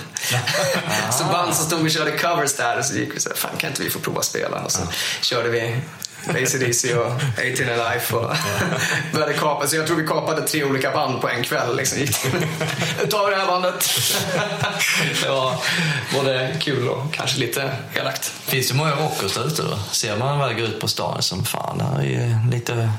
[1.11, 3.51] så band som stod och körde covers där och så gick vi så här, fan
[3.57, 4.63] kan inte vi få prova att spela?
[4.63, 4.81] Och så
[5.21, 5.75] körde vi
[6.29, 8.35] AC/DC och 18 Alive och
[9.13, 9.67] började kapa.
[9.67, 11.75] Så jag tror vi kapade tre olika band på en kväll.
[11.77, 11.99] Liksom.
[13.01, 13.89] Nu tar vi det här bandet.
[15.23, 15.55] det var
[16.13, 18.33] både kul och kanske lite elakt.
[18.45, 19.79] Finns det många rockers där ute då?
[19.91, 22.91] Ser man väl gå ut på stan som fan, det här är ju lite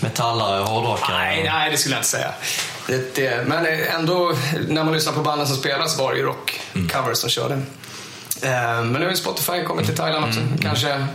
[0.00, 1.18] metallare och hårdrockare.
[1.18, 2.32] Nej, nej, det skulle jag inte säga.
[2.86, 4.32] Det, det, men ändå,
[4.68, 7.54] när man lyssnar på banden som spelas var det ju rockcovers som körde.
[8.42, 8.50] Eh,
[8.82, 10.40] Men nu har ju Spotify kommit till Thailand också.
[10.62, 11.06] Kanske...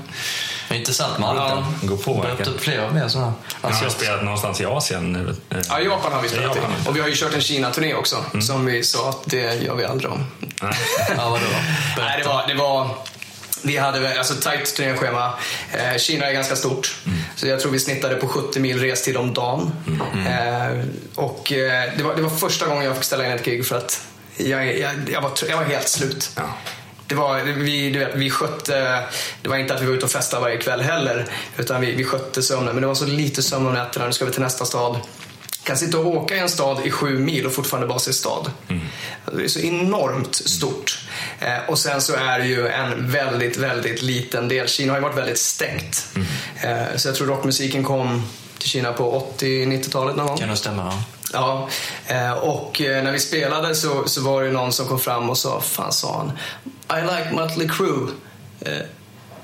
[0.70, 1.66] Det är intressant med allt Ja.
[1.88, 3.34] Går på, har öppnat upp fler mer sådana.
[3.62, 5.38] Han har Alltså, spelat någonstans i Asien.
[5.70, 6.60] Ja, Japan har vi spelat i.
[6.90, 8.26] Och vi har ju kört en Kina-turné också.
[8.42, 10.24] Som vi sa att det gör vi aldrig om.
[10.62, 10.74] Nej.
[11.18, 11.46] ja, vadå?
[11.98, 12.48] Nej, det var...
[12.48, 12.90] Det var
[13.64, 15.34] vi hade väl- alltså tajt turnéschema.
[15.74, 16.96] Eh, Kina är ganska stort.
[17.36, 19.72] Så jag tror vi snittade på 70 mil restid om dagen.
[20.28, 23.66] Eh, och eh, det, var, det var första gången jag fick ställa in ett gig
[23.66, 24.02] för att
[24.38, 26.30] jag, jag, jag, var, jag var helt slut.
[26.36, 26.44] Ja.
[27.12, 29.04] Det var, vi, du vet, vi skötte,
[29.42, 32.04] det var inte att vi var ute och festade varje kväll heller, utan vi, vi
[32.04, 32.76] skötte sömnen.
[32.76, 35.00] Men det var så lite sömn om nätterna, nu ska vi till nästa stad.
[35.64, 38.52] Kan sitta och åka i en stad i sju mil och fortfarande bara se stad.
[39.38, 41.00] Det är så enormt stort.
[41.40, 44.68] Eh, och sen så är det ju en väldigt, väldigt liten del.
[44.68, 46.08] Kina har ju varit väldigt stängt.
[46.62, 50.38] Eh, så jag tror rockmusiken kom till Kina på 80-90-talet någon gång.
[50.38, 50.84] Kan nog stämma.
[50.86, 51.04] Ja.
[51.34, 51.70] Ja,
[52.08, 55.38] eh, och eh, när vi spelade så, så var det någon som kom fram och
[55.38, 56.32] sa, fan sa han,
[56.98, 58.08] I like Mötley Crüe.
[58.62, 58.86] Eh,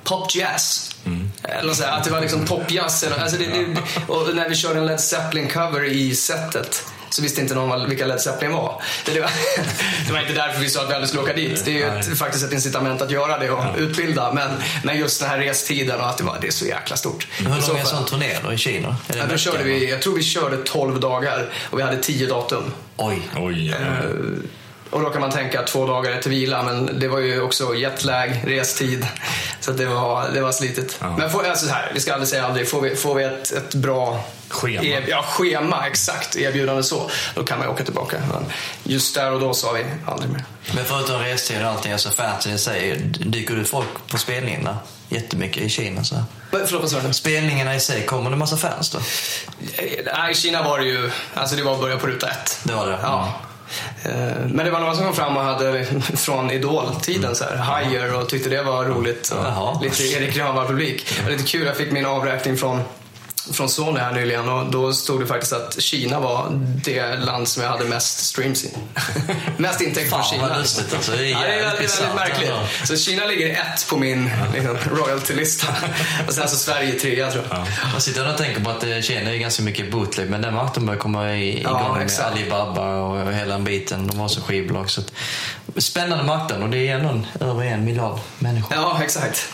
[0.04, 0.96] pop jazz.
[1.44, 3.04] Eller så här, att det var liksom popjazz.
[3.04, 7.42] eller- Alltså det, det, och när vi körde en Led Zeppelin-cover i setet så visste
[7.42, 8.82] inte någon vad- vilka Led Zeppelin var.
[9.06, 9.30] Det, var
[10.08, 11.66] det var inte därför vi sa att vi aldrig skulle åka dit.
[11.66, 14.34] Det är ju ett, faktiskt ett incitament att göra det och utbilda.
[14.34, 14.50] Men,
[14.84, 17.28] men just den här restiden och att det, var, det är så jäkla stort.
[17.44, 18.96] Men Hur lång är en sån turné då i Kina?
[19.18, 22.64] Ja, då körde vi, jag tror vi körde 12 dagar och vi hade 10 datum.
[22.98, 23.22] Oj.
[23.38, 23.70] Oj.
[23.70, 23.76] Eh,
[24.90, 27.42] Och då kan man tänka att två dagar är till vila, men det var ju
[27.42, 29.08] också jetlag, restid.
[29.60, 30.98] Så det, var, det var slitigt.
[31.02, 31.18] Ja.
[31.18, 32.70] Men får, alltså så här, vi ska aldrig säga aldrig.
[32.70, 34.84] Får vi, får vi ett, ett bra Schema.
[34.84, 36.36] E- ja, schema, exakt.
[36.36, 37.10] Erbjudande så.
[37.36, 38.18] Då kan man åka tillbaka.
[38.34, 38.46] Men
[38.84, 40.44] just där och då sa vi aldrig mer.
[40.76, 44.78] Men förutom restid och allting, alltså fansen i sig, dyker det folk på spelningarna?
[45.10, 46.16] Jättemycket i Kina så.
[46.52, 47.14] Förlåt, vad sa du?
[47.14, 49.00] Spelningarna i sig, kommer det massa fans då?
[50.06, 52.60] Nej, i Kina var det ju, alltså det var att börja på ruta ett.
[52.64, 53.00] Det var det?
[53.02, 53.34] Ja.
[54.04, 54.12] Eh,
[54.48, 58.30] Men det var några som kom fram och hade från Idol-tiden så här, Higher och
[58.30, 59.30] tyckte det var roligt.
[59.32, 59.80] Och Jaha.
[59.82, 61.06] lite Erik Grönvall-publik.
[61.18, 62.82] Det var lite kul, jag fick min avräkning från
[63.54, 66.50] från Sony här nyligen och då stod det faktiskt att Kina var
[66.84, 68.70] det land som jag hade mest streams i.
[69.58, 70.48] mest intäkter från Fan, Kina.
[70.50, 71.12] vad lustigt, alltså.
[71.12, 72.50] Det är ja, det är väldigt, väldigt märkligt.
[72.50, 72.62] ändå.
[72.86, 75.68] Så Kina ligger ett på min liksom, royalty-lista.
[76.28, 77.66] och sen så Sverige trea tror jag.
[77.94, 80.86] Jag sitter och tänker på att eh, Kina är ganska mycket bootleg, men den marknaden
[80.86, 82.32] börjar komma i- Ja, igång med exakt.
[82.32, 84.08] Alibaba och hela den biten.
[84.08, 84.90] De har så skivbolag.
[84.90, 85.02] Så
[85.78, 88.78] spännande marknad och det är ändå över en miljard människor.
[88.78, 89.50] Ja, exakt.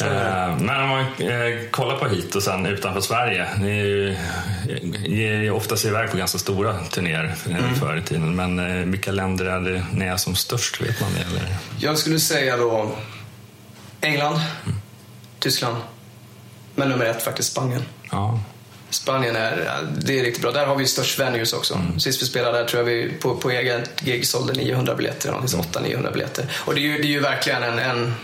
[0.00, 3.48] Eh, men om man eh, kollar på hit och sen utanför Sverige.
[3.60, 4.16] Ni är ju,
[5.06, 7.74] ger ju oftast iväg på ganska stora turnéer mm.
[7.74, 8.36] förr i tiden.
[8.36, 10.80] Men vilka länder är det ni är som störst?
[10.80, 11.20] Vet man det?
[11.20, 11.56] Eller?
[11.78, 12.96] Jag skulle säga då
[14.00, 14.78] England, mm.
[15.38, 15.76] Tyskland,
[16.74, 17.82] men nummer ett faktiskt Spanien.
[18.10, 18.40] Ja.
[18.90, 20.52] Spanien är, det är riktigt bra.
[20.52, 21.74] Där har vi störst venues också.
[21.74, 22.00] Mm.
[22.00, 25.28] Sist vi spelade där tror jag vi på, på eget gig sålde 900 biljetter.
[25.28, 25.44] Mm.
[25.44, 26.46] 800-900 biljetter.
[26.64, 28.14] Och det är ju, det är ju verkligen en, en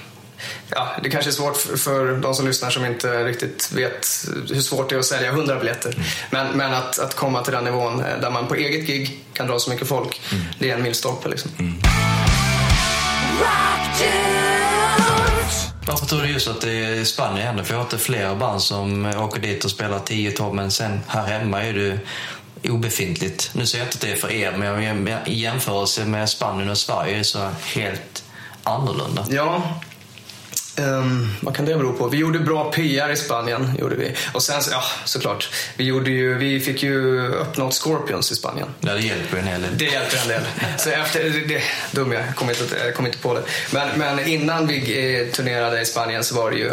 [0.70, 4.06] Ja, det kanske är svårt för, för de som lyssnar som inte riktigt vet
[4.48, 5.94] hur svårt det är att sälja 100 biljetter.
[5.94, 6.06] Mm.
[6.30, 9.46] Men, men att, att komma till den nivån eh, där man på eget gig kan
[9.46, 10.44] dra så mycket folk, mm.
[10.58, 11.50] det är en milstolpe liksom.
[11.58, 11.74] Mm.
[15.86, 17.64] Varför tror du just att det är Spanien händer?
[17.64, 21.26] För jag har hört flera band som åker dit och spelar 10-12 men sen här
[21.26, 21.98] hemma är det
[22.70, 23.50] obefintligt.
[23.54, 26.78] Nu säger jag inte att det är för er, men i jämförelse med Spanien och
[26.78, 28.24] Sverige är det så helt
[28.62, 29.26] annorlunda.
[29.30, 29.62] Ja,
[30.78, 32.08] Um, vad kan det bero på?
[32.08, 33.72] Vi gjorde bra PR i Spanien.
[33.78, 34.14] Gjorde vi.
[34.32, 35.50] Och sen, ja såklart.
[35.76, 38.68] Vi, gjorde ju, vi fick ju öppna åt Scorpions i Spanien.
[38.80, 39.78] Ja, det hjälper en hel del.
[39.78, 40.42] Det hjälper en del.
[40.78, 43.42] Så efter, det, dum jag, kom inte, jag kom inte på det.
[43.72, 44.76] Men, men innan vi
[45.20, 46.72] eh, turnerade i Spanien så var det ju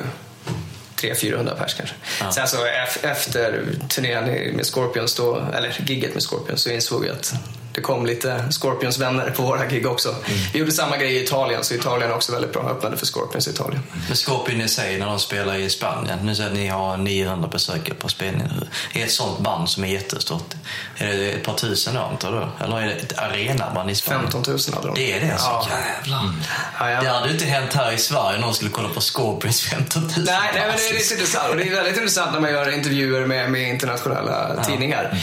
[0.95, 1.95] 300-400 pers kanske.
[2.21, 2.31] Ja.
[2.31, 2.57] Sen så
[3.01, 7.33] efter turnén med Scorpions, då, eller gigget med Scorpions, så insåg vi att
[7.73, 10.09] det kom lite Scorpions-vänner på våra gig också.
[10.09, 10.21] Mm.
[10.53, 12.69] Vi gjorde samma grej i Italien, så Italien är också väldigt bra.
[12.69, 13.83] Öppnade för Scorpions i Italien.
[14.07, 17.47] Men Scorpion i sig, när de spelar i Spanien, nu säger att ni har 900
[17.47, 18.67] besökare på spelningen.
[18.93, 20.53] Är ett sånt band som är jättestort,
[20.97, 22.65] är det ett par tusen då, antar du?
[22.65, 24.31] Eller är det ett arenaband i Spanien?
[24.31, 24.95] 15 000 hade de.
[24.95, 25.47] Det är det alltså?
[25.47, 25.67] Ja.
[25.69, 26.19] Jävlar.
[26.19, 26.35] Mm.
[26.79, 27.01] Ja, ja.
[27.01, 30.11] Det hade ju inte hänt här i Sverige, någon skulle kolla på Scorpions 15 000
[30.17, 31.49] Nej, nej men det är lite intressant.
[31.49, 34.63] Och det är väldigt intressant när man gör intervjuer med, med internationella ja.
[34.63, 35.05] tidningar.
[35.05, 35.17] Mm.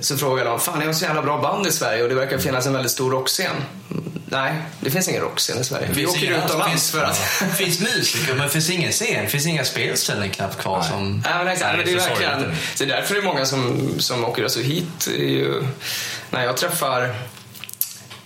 [0.00, 2.38] Så frågar de, fan ni har så jävla bra band i Sverige och det verkar
[2.38, 3.56] finnas en väldigt stor rockscen.
[4.26, 5.88] Nej, det finns ingen rockscen i Sverige.
[5.92, 7.20] Vi åker utomlands för att...
[7.40, 10.82] Det finns musiker men det finns ingen scen, det finns inga spelställen knappt kvar.
[10.82, 11.22] Som...
[11.24, 11.76] Nej, men exakt.
[11.76, 12.56] Men det är verkligen...
[12.74, 15.06] Så det är därför det är många som, som åker alltså hit.
[15.06, 15.62] Är ju,
[16.30, 17.14] när jag träffar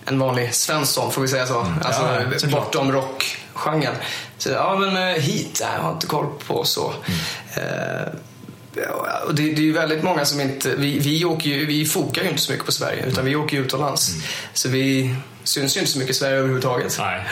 [0.05, 1.59] en vanlig Svensson, får vi säga så.
[1.59, 1.73] Mm.
[1.83, 3.95] Alltså, ja, bortom rockgenren.
[4.37, 6.93] Så, ja, men eh, hit, jag har inte koll på så.
[7.05, 7.69] Mm.
[7.69, 8.34] Uh, och
[8.75, 10.75] det, det, är ju väldigt många som inte...
[10.75, 13.57] Vi, vi, åker ju, vi fokar ju inte så mycket på Sverige, utan vi åker
[13.57, 14.09] ju utomlands.
[14.09, 14.21] Mm.
[14.53, 16.95] Så vi syns ju inte så mycket i Sverige överhuvudtaget.
[16.99, 17.23] Nej.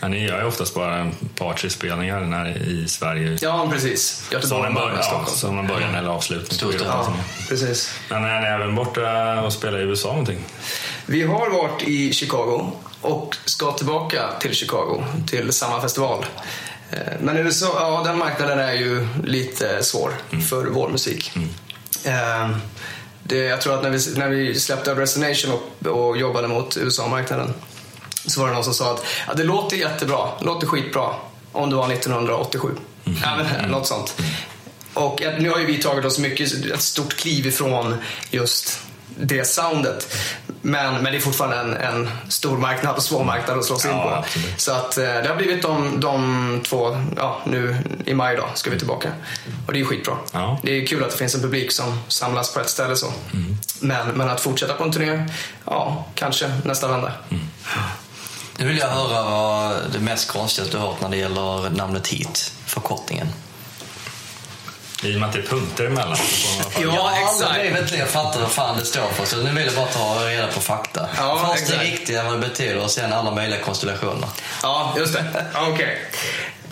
[0.00, 3.38] Ja, ni gör ju oftast bara ett par, tre spelningar i Sverige.
[3.40, 4.28] Ja, precis.
[4.32, 6.58] Göteborg, som en början, ja, som en början eller avslutning.
[6.58, 7.14] Stort, ja,
[7.48, 7.98] precis.
[8.10, 10.38] Men är ni även borta och spelar i USA någonting?
[11.06, 16.24] Vi har varit i Chicago och ska tillbaka till Chicago, till samma festival.
[16.94, 20.44] Eh, men USA, ja, den marknaden är ju lite svår mm.
[20.44, 21.32] för vår musik.
[21.36, 21.48] Mm.
[22.04, 22.56] Eh,
[23.22, 27.54] det, jag tror att när vi, när vi släppte Resonation och, och jobbade mot USA-marknaden
[28.26, 31.14] så var det någon som sa att ja, det låter jättebra, det låter skitbra
[31.52, 32.68] om det var 1987.
[33.04, 33.18] Mm.
[33.22, 33.70] Ja, mm.
[33.70, 34.16] något sånt.
[34.94, 37.96] Och nu har ju vi tagit oss mycket, ett stort kliv ifrån
[38.30, 38.80] just
[39.16, 40.16] det soundet.
[40.66, 43.90] Men, men det är fortfarande en, en stor marknad och svår marknad att slå sig
[43.90, 44.08] in på.
[44.08, 44.24] Ja,
[44.56, 48.70] så att eh, det har blivit de, de två, ja nu i maj då ska
[48.70, 49.12] vi tillbaka.
[49.66, 50.14] Och det är skitbra.
[50.32, 50.58] Ja.
[50.62, 53.06] Det är kul att det finns en publik som samlas på ett ställe så.
[53.32, 53.56] Mm.
[53.80, 55.28] Men, men att fortsätta på en turné,
[55.64, 57.12] ja kanske nästa vända.
[57.30, 57.44] Mm.
[58.58, 62.06] Nu vill jag höra vad det mest konstigaste du har hört när det gäller namnet
[62.06, 63.28] hit, förkortningen.
[65.04, 66.16] I och med att det är punkter emellan.
[66.82, 67.98] ja, exakt.
[67.98, 69.24] Jag fattar vad fan det står för.
[69.24, 71.08] Så nu vill jag bara ta reda på fakta.
[71.16, 71.80] Ja, Först exakt.
[71.80, 74.28] det riktiga, vad det betyder och sen alla möjliga konstellationer.
[74.62, 75.24] Ja, just det.
[75.54, 75.72] Okej.
[75.72, 75.96] Okay.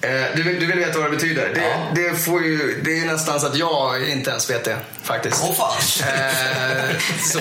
[0.04, 1.50] Eh, du, vill, du vill veta vad det betyder?
[1.54, 1.76] Det, ja.
[1.94, 5.44] det, får ju, det är nästan så att jag inte ens vet det faktiskt.
[5.44, 6.08] Åh fan!
[6.08, 7.38] Eh, så.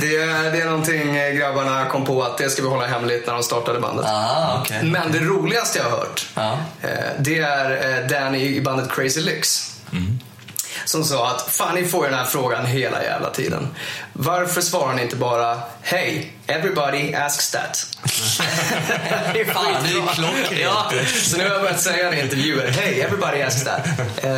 [0.00, 3.34] Det, är, det är någonting grabbarna kom på att det ska vi hålla hemligt när
[3.34, 4.06] de startade bandet.
[4.08, 4.82] Ah, okay.
[4.82, 6.52] Men det roligaste jag har hört, ah.
[6.82, 6.88] eh,
[7.18, 9.77] det är eh, Danny i bandet Crazy Licks.
[9.92, 10.18] Mm.
[10.84, 13.68] Som sa att fan ni får ju den här frågan hela jävla tiden.
[14.12, 17.98] Varför svarar ni inte bara Hey, everybody asks that.
[19.32, 20.60] det är fan, det är klockrent.
[20.60, 20.90] Ja,
[21.22, 22.68] så nu har jag börjat säga det i intervjuer.
[22.68, 23.86] Hey, everybody asks that.
[24.24, 24.30] Uh,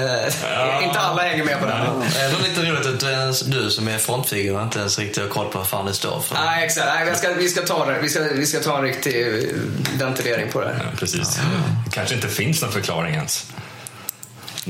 [0.43, 0.83] ja.
[0.83, 2.01] Inte alla hänger med på den.
[2.15, 5.29] Det är lite roligt att du, ens, du som är frontfigur inte ens riktigt har
[5.29, 6.35] koll på vad fan det står för.
[6.35, 6.87] Nej, exakt.
[6.87, 7.99] Nej, vi, ska, vi, ska ta det.
[8.03, 9.47] Vi, ska, vi ska ta en riktig
[9.95, 10.77] ventilering på det.
[10.79, 11.39] Ja, precis.
[11.85, 13.47] Det kanske inte finns någon förklaring ens.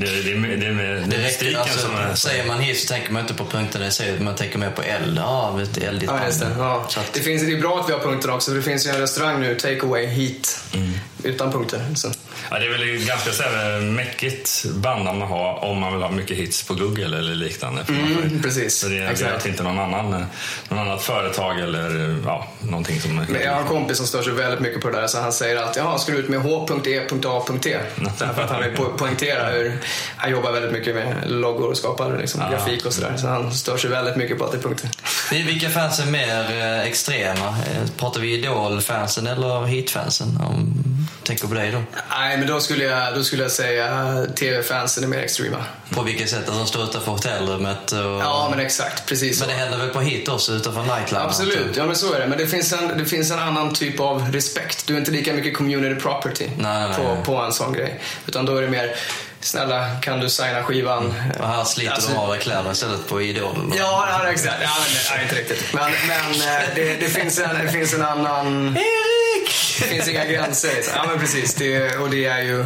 [0.01, 2.15] Det, det, det, det, det, det räcker, alltså, som är...
[2.15, 5.17] Säger man hiss så tänker man inte på punkterna i man tänker mer på eld.
[5.17, 6.55] Ja, vet, eldigt ja, just det.
[6.57, 6.89] Ja.
[6.97, 7.13] Att...
[7.13, 8.51] det, finns, det är bra att vi har punkter också.
[8.51, 10.91] Det finns ju en restaurang nu, Takeaway Heat, mm.
[11.23, 11.85] utan punkter.
[11.95, 12.11] Så.
[12.49, 16.11] Ja, det är väl ganska så här, mäckigt bandnamn att ha om man vill ha
[16.11, 17.85] mycket hits på Google eller liknande.
[17.89, 18.77] Mm, precis.
[18.77, 19.45] Så det är Exakt.
[19.45, 20.25] inte någon annan,
[20.69, 23.15] någon annat företag eller ja, någonting som...
[23.15, 25.33] Men jag har en kompis som stör sig väldigt mycket på det där så han
[25.33, 27.79] säger alltid ja, ska du ut med H.E.A.T.
[28.19, 29.77] Därför att han vill poängtera hur
[30.17, 32.49] han jobbar väldigt mycket med loggor och skapar liksom, ja.
[32.49, 33.17] grafik och sådär.
[33.17, 34.89] Så han stör sig väldigt mycket på att det är punkter.
[35.31, 37.47] Vilka fans är mer eh, extrema?
[37.47, 40.39] Eh, pratar vi Idol-fansen eller Heat-fansen?
[40.41, 40.83] Om
[41.23, 41.83] tänker på dig då?
[42.09, 45.65] Nej, men då skulle jag, då skulle jag säga tv-fansen är mer extrema.
[45.89, 46.49] På vilket sätt?
[46.49, 47.91] Att de står utanför hotellrummet?
[47.91, 47.99] Och...
[47.99, 49.05] Ja, men exakt.
[49.05, 51.23] Precis Men det händer väl på hit också, utanför nightlife?
[51.23, 52.27] Absolut, ja men så är det.
[52.27, 54.87] Men det finns, en, det finns en annan typ av respekt.
[54.87, 57.23] Du är inte lika mycket community property nej, nej, på, nej.
[57.25, 58.01] på en sån grej.
[58.27, 58.95] Utan då är det mer
[59.41, 61.13] Snälla, kan du signa skivan?
[61.39, 63.73] Och här sliter alltså, de av kläderna istället på Idol?
[63.77, 64.55] Ja, ja exakt.
[64.61, 65.73] Ja, men, nej, inte riktigt.
[65.73, 68.67] Men, men eh, det, det, finns en, det finns en annan...
[68.67, 69.79] Erik!
[69.79, 70.71] Det finns inga gränser.
[70.95, 71.53] Ja, men precis.
[71.55, 72.65] Det, och det är ju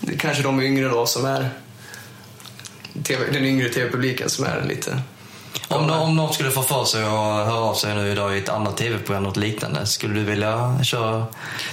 [0.00, 1.50] det är kanske de yngre då som är...
[3.04, 5.02] TV, den yngre tv-publiken som är lite
[5.68, 8.38] om, no om någon skulle få för sig att höra av sig nu idag i
[8.38, 11.26] ett annat tv-program, något liknande, skulle du vilja köra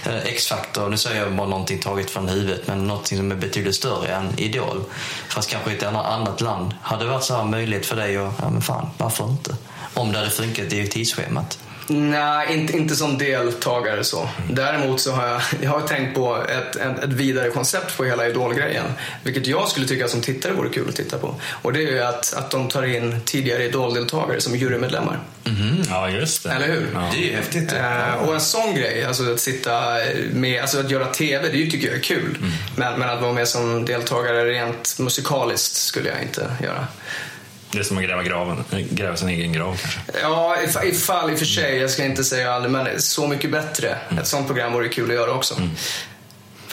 [0.06, 0.90] eh, X-Factor?
[0.90, 4.40] Nu säger jag bara någonting taget från huvudet, men någonting som är betydligt större än
[4.40, 4.84] Idol.
[5.30, 6.74] Fast kanske i ett annat land.
[6.82, 9.56] Hade det varit så här möjlighet för dig att, ja men fan, varför inte?
[9.94, 11.60] Om det hade funkat i tidsschemat.
[11.88, 14.30] Nej, inte, inte som deltagare så.
[14.50, 18.28] Däremot så har jag, jag har tänkt på ett, ett, ett vidare koncept på hela
[18.28, 18.86] Idol-grejen.
[19.24, 21.36] Vilket jag skulle tycka som tittare vore kul att titta på.
[21.62, 25.20] Och det är ju att, att de tar in tidigare Idol-deltagare som jurymedlemmar.
[25.46, 26.52] Mm, ja, just det.
[26.52, 26.90] Eller hur?
[26.94, 27.10] Ja.
[27.14, 27.74] Det är ju häftigt.
[27.74, 29.98] Uh, och en sån grej, alltså att sitta
[30.32, 32.38] med, alltså att göra TV, det tycker jag är kul.
[32.40, 32.52] Mm.
[32.76, 36.88] Men, men att vara med som deltagare rent musikaliskt skulle jag inte göra.
[37.76, 40.00] Det är som att gräva, graven, gräva sin egen grav kanske?
[40.22, 41.78] Ja, ifall i och för sig.
[41.78, 43.98] Jag ska inte säga aldrig, men så mycket bättre.
[44.10, 44.22] Mm.
[44.22, 45.56] Ett sånt program vore kul att göra också.
[45.56, 45.70] Mm.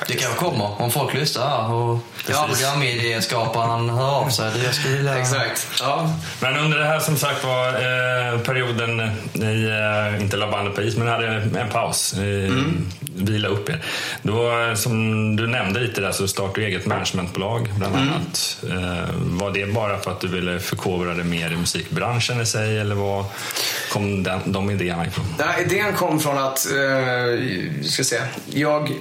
[0.09, 1.99] Det kanske kommer om folk lyssnar och
[2.29, 2.49] ja.
[2.49, 4.51] programidéskaparen hör av sig.
[4.55, 5.19] Det skulle vilja...
[5.19, 5.69] Exakt.
[5.81, 6.15] Ja.
[6.41, 9.65] Men under det här som sagt var eh, perioden ni
[10.15, 12.13] eh, inte la bandet på is men hade en paus.
[12.13, 12.89] Eh, mm.
[13.17, 13.83] Vila upp er.
[14.23, 18.09] Då, som du nämnde lite där så startade du eget managementbolag bland mm.
[18.09, 18.59] annat.
[18.63, 18.85] Mm.
[18.85, 22.79] Eh, var det bara för att du ville förkovra dig mer i musikbranschen i sig
[22.79, 23.25] eller var
[23.93, 25.25] kom den, de idéerna ifrån?
[25.39, 28.93] Den idén kom från att, eh, ska se, jag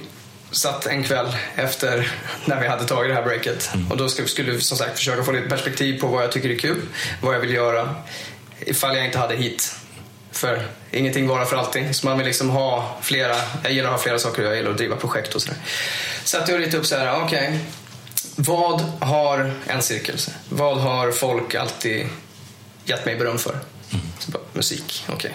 [0.52, 2.12] satt en kväll efter
[2.44, 3.70] när vi hade tagit det här breaket.
[3.74, 3.90] Mm.
[3.90, 6.58] Och då skulle vi som sagt försöka få lite perspektiv på vad jag tycker är
[6.58, 6.80] kul,
[7.20, 7.94] vad jag vill göra
[8.60, 9.74] ifall jag inte hade hit.
[10.32, 11.96] För ingenting varar för alltid.
[11.96, 14.76] Så man vill liksom ha flera, jag gillar att ha flera saker jag gillar att
[14.76, 15.58] driva projekt och sådär.
[16.24, 17.48] Satt jag lite upp så här, okej.
[17.48, 17.58] Okay,
[18.36, 20.16] vad har en cirkel?
[20.48, 22.06] Vad har folk alltid
[22.84, 23.58] gett mig beröm för?
[23.90, 24.06] Mm.
[24.26, 25.16] Bara, musik, okej.
[25.16, 25.30] Okay.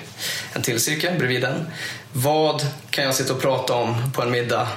[0.54, 1.68] En till cirkel bredvid den.
[2.14, 4.68] Vad kan jag sitta och prata om på en middag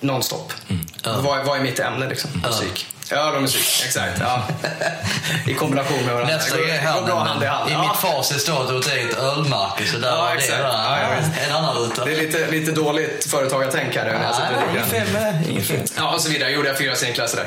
[0.00, 0.52] nonstop.
[0.68, 0.82] Mm.
[1.06, 1.24] Uh.
[1.24, 2.30] Vad, vad är mitt ämne liksom?
[2.34, 2.64] Uh.
[3.12, 3.26] Musik.
[3.26, 4.20] Öl och musik, exakt.
[4.20, 4.42] Ja.
[5.46, 6.36] I kombination med varandra.
[6.36, 7.70] Nästa grej här, bra hand i hand.
[7.70, 7.82] I ja.
[7.82, 10.46] mitt facit står det åt eget ölmärke, så där ja, var det.
[10.48, 12.04] Ja, en annan ruta.
[12.04, 14.18] Det är lite, lite dåligt företagartänk här nu.
[14.72, 15.06] Inget fel
[15.50, 15.80] Inget fel.
[15.96, 16.50] Ja, och så vidare.
[16.50, 17.46] Gjorde jag fyra scenklasser där.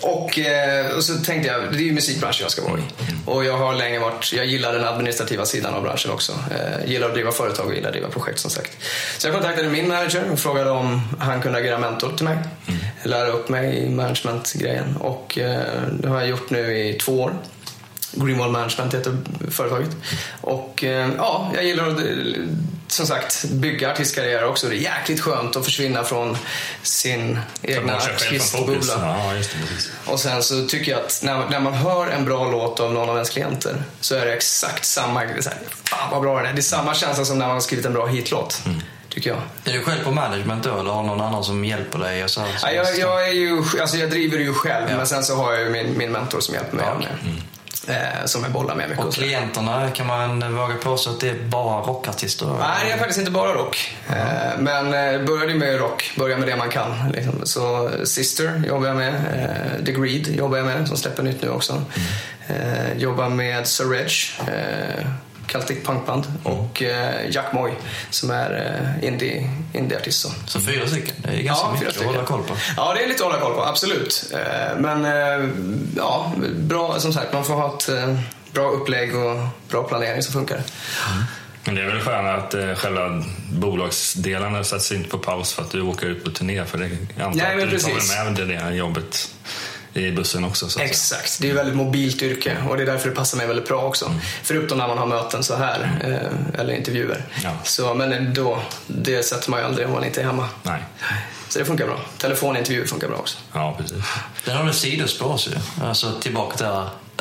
[0.00, 2.82] Och, eh, och, så tänkte jag, det är ju musikbranschen jag ska vara i.
[3.26, 6.32] Och jag har länge varit, jag gillar den administrativa sidan av branschen också.
[6.32, 8.72] Eh, gillar att driva företag och gillar att driva projekt som sagt.
[9.18, 12.38] Så jag kontaktade min manager och frågade om han kunde agera mentor till mig.
[12.66, 12.80] Mm.
[13.02, 14.96] Lära upp mig i managementgrejen.
[15.00, 17.32] Och eh, det har jag gjort nu i två år.
[18.12, 19.16] Greenwall Management heter
[19.50, 19.90] företaget.
[20.40, 22.00] Och eh, ja, jag gillar att
[22.88, 24.68] som sagt bygga artistkarriär också.
[24.68, 26.36] Det är jäkligt skönt att försvinna från
[26.82, 28.94] sin egna artistbubbla.
[29.00, 29.32] Ja,
[30.12, 33.08] och sen så tycker jag att när, när man hör en bra låt av någon
[33.08, 36.52] av ens klienter så är det exakt samma, så här, fan vad bra den är.
[36.52, 38.62] Det är samma känsla som när man har skrivit en bra hitlåt.
[38.66, 39.38] Mm tycker jag.
[39.64, 42.24] Är du själv på management då eller har någon annan som hjälper dig?
[42.24, 44.96] Och så, så ja, jag, jag, är ju, alltså jag driver det ju själv ja.
[44.96, 46.86] men sen så har jag ju min, min mentor som hjälper mig.
[46.86, 47.12] Ja, okay.
[47.88, 48.02] mm.
[48.02, 49.04] eh, som jag bollar med mycket.
[49.04, 52.46] Och klienterna, kan man våga påstå att det är bara rockartister?
[52.46, 53.96] Nej, det är faktiskt inte bara rock.
[54.08, 54.64] Mm.
[54.64, 57.12] Men eh, började med rock, börja med det man kan.
[57.14, 57.40] Liksom.
[57.44, 61.48] Så Sister jobbar jag med, eh, The Greed jobbar jag med som släpper nytt nu
[61.48, 61.72] också.
[61.72, 62.08] Mm.
[62.48, 63.94] Eh, jobbar med Sir
[64.46, 65.06] eh,
[65.52, 67.72] Celtic punkband och eh, Jack Moy
[68.10, 68.50] som är
[69.00, 70.20] eh, indie, indieartist.
[70.20, 70.30] Så.
[70.46, 71.14] så fyra stycken?
[71.22, 72.54] Det är ganska ja, mycket att hålla koll på.
[72.76, 74.32] Ja, det är lite att hålla koll på, absolut.
[74.34, 75.48] Eh, men eh,
[75.96, 78.18] ja, bra, som sagt, man får ha ett eh,
[78.52, 79.36] bra upplägg och
[79.68, 80.64] bra planering så funkar det.
[81.12, 81.24] Mm.
[81.64, 85.70] Men det är väl skönt att eh, själva bolagsdelarna sätts inte på paus för att
[85.70, 86.64] du åker ut på turné.
[86.64, 86.84] För det,
[87.24, 88.16] antar Nej, att du precis.
[88.16, 89.30] tar med det, det jobbet
[90.00, 90.68] i bussen också.
[90.68, 93.46] Så Exakt, det är ett väldigt mobilt yrke och det är därför det passar mig
[93.46, 94.06] väldigt bra också.
[94.06, 94.18] Mm.
[94.42, 97.24] Förutom när man har möten så här eh, eller intervjuer.
[97.44, 97.50] Ja.
[97.64, 100.48] Så, men då, det sätter man ju aldrig om man inte är hemma.
[100.62, 100.82] Nej.
[101.48, 102.00] Så det funkar bra.
[102.18, 103.38] Telefonintervjuer funkar bra också.
[103.52, 103.98] Ja, precis.
[104.44, 105.84] Den har du sidospår ju.
[105.84, 106.66] Alltså tillbaka till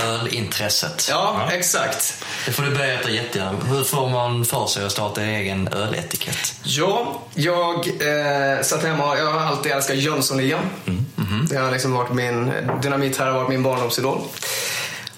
[0.04, 1.08] ölintresset.
[1.10, 2.24] Ja, ja, exakt.
[2.46, 3.60] Det får du berätta jättegärna.
[3.66, 6.54] Hur får man för sig att starta en egen öletikett?
[6.64, 10.62] Ja, jag eh, satt hemma och jag har alltid älskat Jönssonligan.
[10.88, 11.06] Mm.
[11.30, 11.46] Mm.
[11.46, 14.22] Det har liksom varit min, Dynamit här har varit min barndomsidol.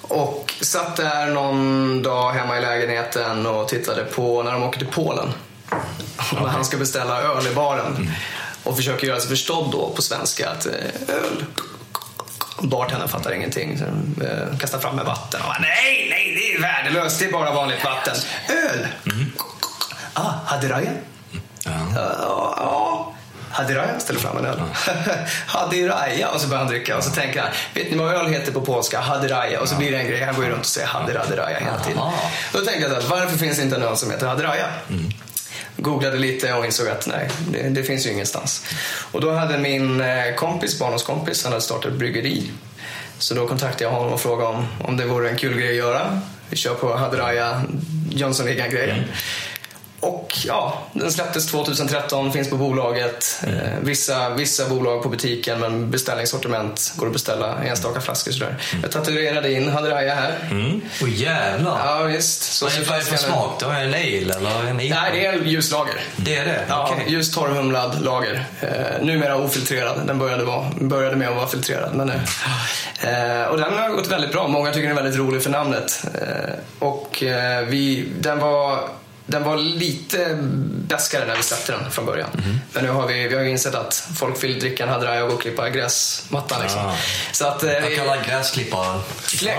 [0.02, 4.88] Och satt där någon dag hemma i lägenheten och tittade på när de åker till
[4.88, 5.34] Polen.
[6.32, 6.44] Okay.
[6.44, 7.96] När han ska beställa öl i baren.
[7.96, 8.08] Mm.
[8.64, 11.46] Och försöker göra sig förstådd då på svenska att eh, öl
[12.62, 13.78] Bartendern fattar ingenting.
[13.78, 13.86] Så,
[14.24, 15.42] eh, kastar fram med vatten.
[15.42, 17.20] Och nej, nej, det är värdelöst.
[17.20, 18.16] Det är bara vanligt vatten.
[18.50, 18.88] Öl!
[19.12, 19.32] Mm.
[20.14, 20.92] Ah, Hadiraja?
[21.66, 21.72] Ja.
[21.72, 21.96] Uh,
[22.58, 23.14] ja.
[23.60, 24.62] Hadiraja ställer fram en öl.
[25.48, 28.52] Hadiraja och så börjar han dricka och så tänker han, vet ni vad öl heter
[28.52, 29.00] på polska?
[29.00, 29.62] Hadiraja.
[29.62, 32.02] Och så blir det en grej, han går ju runt och säger Hadiraja hela tiden.
[32.54, 34.66] Då tänkte jag här, varför finns det inte en öl som heter Hadiraja?
[34.90, 35.12] Mm
[35.82, 38.66] googlade lite och insåg att nej, det, det, finns ju ingenstans.
[39.12, 42.52] Och då hade min eh, kompis, barndomskompis, han hade startat ett bryggeri.
[43.18, 45.76] Så då kontaktade jag honom och frågade om, om det vore en kul grej att
[45.76, 46.22] göra.
[46.50, 47.62] Vi kör på Hadraja
[48.10, 49.04] Jönssonligan-grejen.
[50.00, 53.42] Och ja, den släpptes 2013, finns på bolaget.
[53.44, 53.60] Mm.
[53.60, 58.56] Eh, vissa, vissa bolag på butiken men beställningssortiment går att beställa enstaka flaskor sådär.
[58.72, 58.82] Mm.
[58.82, 60.36] Jag tatuerade in Hadraja här.
[60.52, 60.82] Mm.
[61.02, 61.80] Oh, jävlar!
[61.86, 62.44] Ja visst.
[62.44, 63.70] Så Vad är det för smak då?
[63.70, 65.02] Är det en ale eller en IPA?
[65.02, 65.96] Nej, det är ljuslager.
[66.16, 66.66] Det är det?
[66.70, 67.10] Ja, okay.
[67.14, 68.46] ljus torrhumlad lager.
[68.62, 70.08] Eh, numera ofiltrerad.
[70.08, 71.96] Den började, vara, började med att vara filtrerad.
[71.96, 74.48] Men, eh, och den har gått väldigt bra.
[74.48, 76.04] Många tycker den är väldigt rolig för namnet.
[76.14, 78.90] Eh, och eh, vi, den var
[79.30, 80.38] den var lite
[80.88, 82.30] bäskare när vi släppte den från början.
[82.34, 82.60] Mm.
[82.74, 85.70] Men nu har vi, vi har insett att folk vill dricka en hadraja och klippa
[85.70, 86.62] gräsmattan.
[86.62, 86.80] Liksom.
[86.80, 86.96] Ah.
[87.32, 89.00] Så att, eh, Jag kallar gräsklippare.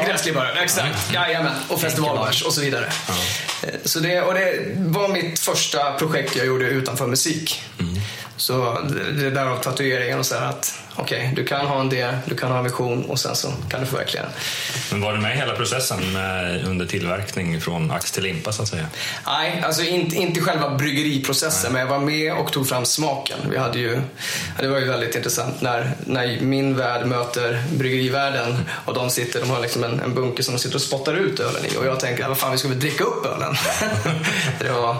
[0.06, 1.10] Gräsklippare, exakt.
[1.10, 1.22] Mm.
[1.22, 1.52] Jajamän.
[1.68, 2.84] Och festivalbärs och så vidare.
[3.08, 3.80] Mm.
[3.84, 7.62] Så det, och det var mitt första projekt jag gjorde utanför musik.
[7.78, 7.94] Mm.
[8.36, 8.78] Så
[9.18, 12.18] det är därav tatueringen och så här att okej, okay, du kan ha en idé,
[12.24, 14.32] du kan ha en vision och sen så kan du förverkliga den.
[14.90, 18.62] Men var du med i hela processen med, under tillverkning från ax till limpa så
[18.62, 18.86] att säga?
[19.26, 21.86] Nej, alltså inte, inte själva bryggeriprocessen, Nej.
[21.86, 23.38] men jag var med och tog fram smaken.
[23.50, 24.00] Vi hade ju,
[24.60, 29.50] det var ju väldigt intressant när, när min värld möter bryggerivärlden och de sitter, de
[29.50, 32.00] har liksom en, en bunker som de sitter och spottar ut ölen i och jag
[32.00, 33.54] tänker, vad fan vi ska väl dricka upp ölen?
[34.60, 34.96] det var,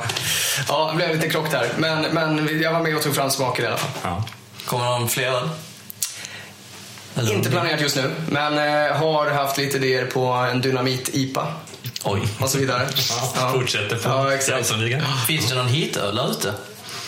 [0.69, 1.69] ja, det blev lite krock där.
[1.79, 3.91] Men, men jag var med och tog fram smaken i alla fall.
[4.03, 4.25] Ja.
[4.67, 5.49] Kommer någon fler
[7.15, 11.47] eller inte planerat just nu, men eh, har haft lite idéer på en dynamit-IPA.
[12.05, 12.21] Oj.
[12.41, 12.89] Och så vidare.
[13.37, 14.73] Ja, Fortsätter på ja, exakt.
[15.27, 16.55] Finns det någon hitöl ute?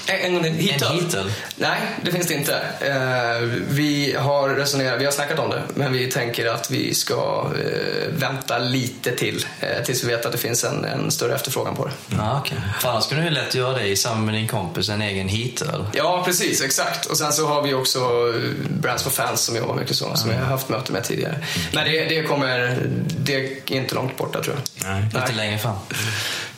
[0.07, 0.45] En, en?
[0.45, 2.57] En Nej, det finns det inte.
[2.81, 7.51] Eh, vi har resonerat, vi har snackat om det, men vi tänker att vi ska
[7.65, 11.77] eh, vänta lite till eh, tills vi vet att det finns en, en större efterfrågan
[11.77, 12.17] på det.
[12.21, 12.59] Ah, okay.
[12.81, 15.87] För annars skulle du lätt göra det i samband med din kompis, en egen hitöl.
[15.93, 17.07] Ja, precis, exakt.
[17.07, 18.33] Och sen så har vi också
[18.69, 21.39] Brands for Fans som jobbar mycket så, som vi har haft möte med tidigare.
[21.73, 22.79] Men det, det kommer,
[23.19, 24.91] det är inte långt borta tror jag.
[24.91, 25.23] Nej, Nej.
[25.23, 25.77] inte längre fram.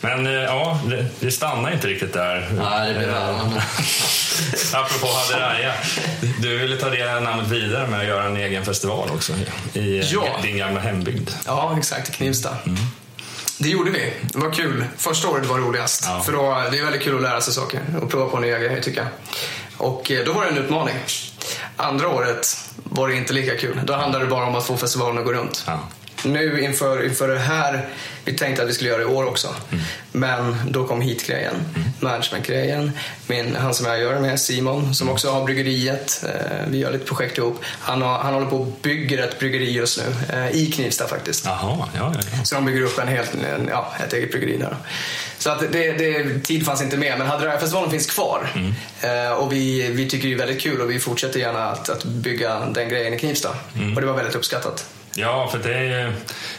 [0.00, 2.50] Men ja, det, det stannar inte riktigt där.
[2.58, 3.08] Nej, det blir
[4.72, 5.72] Apropå Haderaya.
[6.40, 9.32] Du ville ta det namnet vidare med att göra en egen festival också
[9.72, 10.38] i ja.
[10.42, 11.30] din gamla hembygd.
[11.46, 12.08] Ja, exakt.
[12.08, 12.56] I Knivsta.
[12.66, 12.78] Mm.
[13.58, 14.12] Det gjorde vi.
[14.22, 14.84] Det var kul.
[14.96, 16.04] Första året var roligast.
[16.06, 16.22] Ja.
[16.22, 18.80] För då, det är väldigt kul att lära sig saker och prova på nya grejer
[18.80, 19.08] tycker jag.
[19.88, 20.94] Och eh, då var det en utmaning.
[21.76, 23.80] Andra året var det inte lika kul.
[23.84, 25.64] Då handlade det bara om att få festivalen att gå runt.
[25.66, 25.80] Ja
[26.24, 27.88] nu inför, inför det här,
[28.24, 29.54] vi tänkte att vi skulle göra det i år också.
[29.72, 29.84] Mm.
[30.16, 31.88] Men då kom hit-grejen, mm.
[32.00, 32.92] management-grejen.
[33.26, 36.24] Min, han som jag gör med, Simon, som också har bryggeriet.
[36.24, 37.58] Eh, vi gör lite projekt ihop.
[37.64, 41.44] Han, har, han håller på och bygger ett bryggeri just nu, eh, i Knivsta faktiskt.
[41.44, 42.44] Jaha, ja, ja, ja.
[42.44, 44.76] Så de bygger upp en helt, en, ja, ett eget bryggeri där.
[45.38, 48.50] Så att det, det, tid fanns inte med, men Hadraja-festivalen finns kvar.
[48.54, 48.74] Mm.
[49.00, 52.04] Eh, och vi, vi tycker det är väldigt kul och vi fortsätter gärna att, att
[52.04, 53.50] bygga den grejen i Knivsta.
[53.76, 53.94] Mm.
[53.94, 54.86] Och det var väldigt uppskattat.
[55.16, 56.12] Ja, för det är,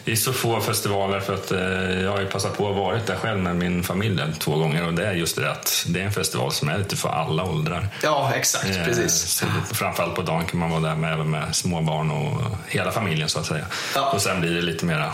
[0.03, 2.99] det är så få festivaler för att eh, jag har ju passat på att vara
[3.08, 6.06] där själv med min familj två gånger och det är just det att det är
[6.06, 7.88] en festival som är lite för alla åldrar.
[8.03, 9.14] Ja, exakt, eh, precis.
[9.14, 13.30] Så framförallt på dagen kan man vara där med, även med småbarn och hela familjen
[13.30, 13.66] så att säga.
[13.95, 14.12] Ja.
[14.12, 15.14] Och sen blir det lite mera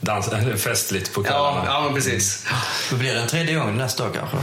[0.00, 1.62] dans, festligt på kvällarna.
[1.66, 2.46] Ja, ja precis.
[2.90, 4.36] Då blir det en tredje gång nästa år kanske?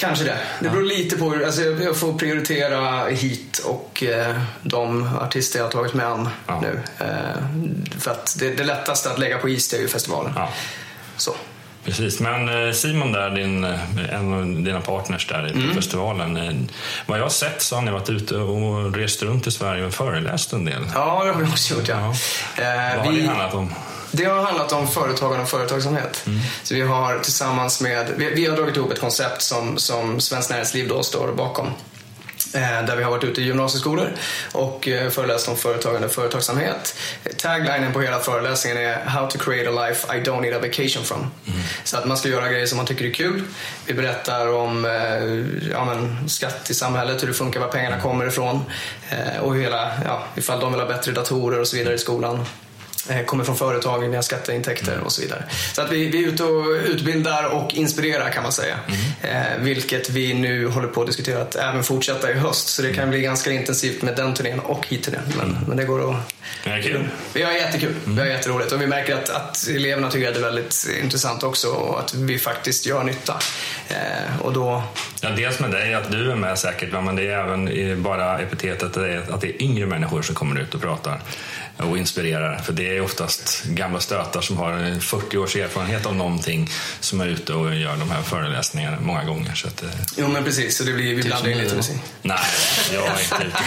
[0.00, 0.38] Kanske det.
[0.60, 1.34] Det beror lite på.
[1.46, 6.60] Alltså jag får prioritera hit och eh, de artister jag har tagit med an ja.
[6.60, 6.80] nu.
[6.98, 10.32] Eh, för att det, det lättaste att lägga på is det är ju festivalen.
[10.36, 10.48] Ja.
[11.16, 11.34] Så.
[11.84, 15.74] Precis, men eh, Simon där, din, eh, en av dina partners där i mm.
[15.74, 16.36] festivalen.
[16.36, 16.52] Eh,
[17.06, 19.94] vad jag har sett så har ni varit ute och rest runt i Sverige och
[19.94, 20.82] föreläst en del.
[20.94, 21.88] Ja, det har vi också gjort.
[21.88, 22.14] Ja.
[22.56, 22.62] ja.
[22.62, 23.74] Eh, vad har vi, det handlat om?
[24.10, 26.22] Det har handlat om företagande och företagsamhet.
[26.26, 26.40] Mm.
[26.62, 30.50] Så vi har tillsammans med, vi, vi, har dragit ihop ett koncept som, som Svenskt
[30.50, 31.66] Näringsliv då står bakom.
[32.54, 34.12] Eh, där vi har varit ute i gymnasieskolor
[34.52, 36.94] och eh, föreläst om företagande och företagsamhet.
[37.36, 41.04] Taglinen på hela föreläsningen är How to create a life I don't need a vacation
[41.04, 41.18] from.
[41.18, 41.60] Mm.
[41.84, 43.42] Så att man ska göra grejer som man tycker är kul.
[43.86, 48.26] Vi berättar om eh, ja, men, skatt i samhället, hur det funkar, var pengarna kommer
[48.26, 48.64] ifrån
[49.40, 52.46] och hela, ja, ifall de vill ha bättre datorer och så vidare i skolan.
[53.08, 55.44] Eh, kommer från företagen, vi har skatteintäkter och så vidare.
[55.72, 58.78] Så att vi, vi är ute och utbildar och inspirerar kan man säga.
[58.88, 59.42] Mm.
[59.42, 62.68] Eh, vilket vi nu håller på att diskutera att även fortsätta i höst.
[62.68, 65.22] Så det kan bli ganska intensivt med den turnén och hit-turnén.
[65.38, 65.62] Men, mm.
[65.68, 66.34] men det går att...
[66.64, 67.08] Det är kul.
[67.32, 67.94] Vi har jättekul.
[68.04, 68.16] Mm.
[68.16, 68.72] Vi har jätteroligt.
[68.72, 72.14] Och vi märker att, att eleverna tycker att det är väldigt intressant också och att
[72.14, 73.38] vi faktiskt gör nytta.
[73.88, 74.82] Eh, och då...
[75.20, 78.96] Ja, dels med dig, att du är med säkert, men det är även bara epitetet
[79.30, 81.20] att det är yngre människor som kommer ut och pratar
[81.76, 82.58] och inspirerar.
[82.58, 87.26] För det är oftast gamla stötar som har 40 års erfarenhet av någonting som är
[87.26, 89.54] ute och gör de här föreläsningarna många gånger.
[89.54, 91.96] Så att, eh, jo men precis, så det blir, vi blandar in lite musik.
[92.22, 92.38] Nej,
[92.92, 93.58] jag är inte ute.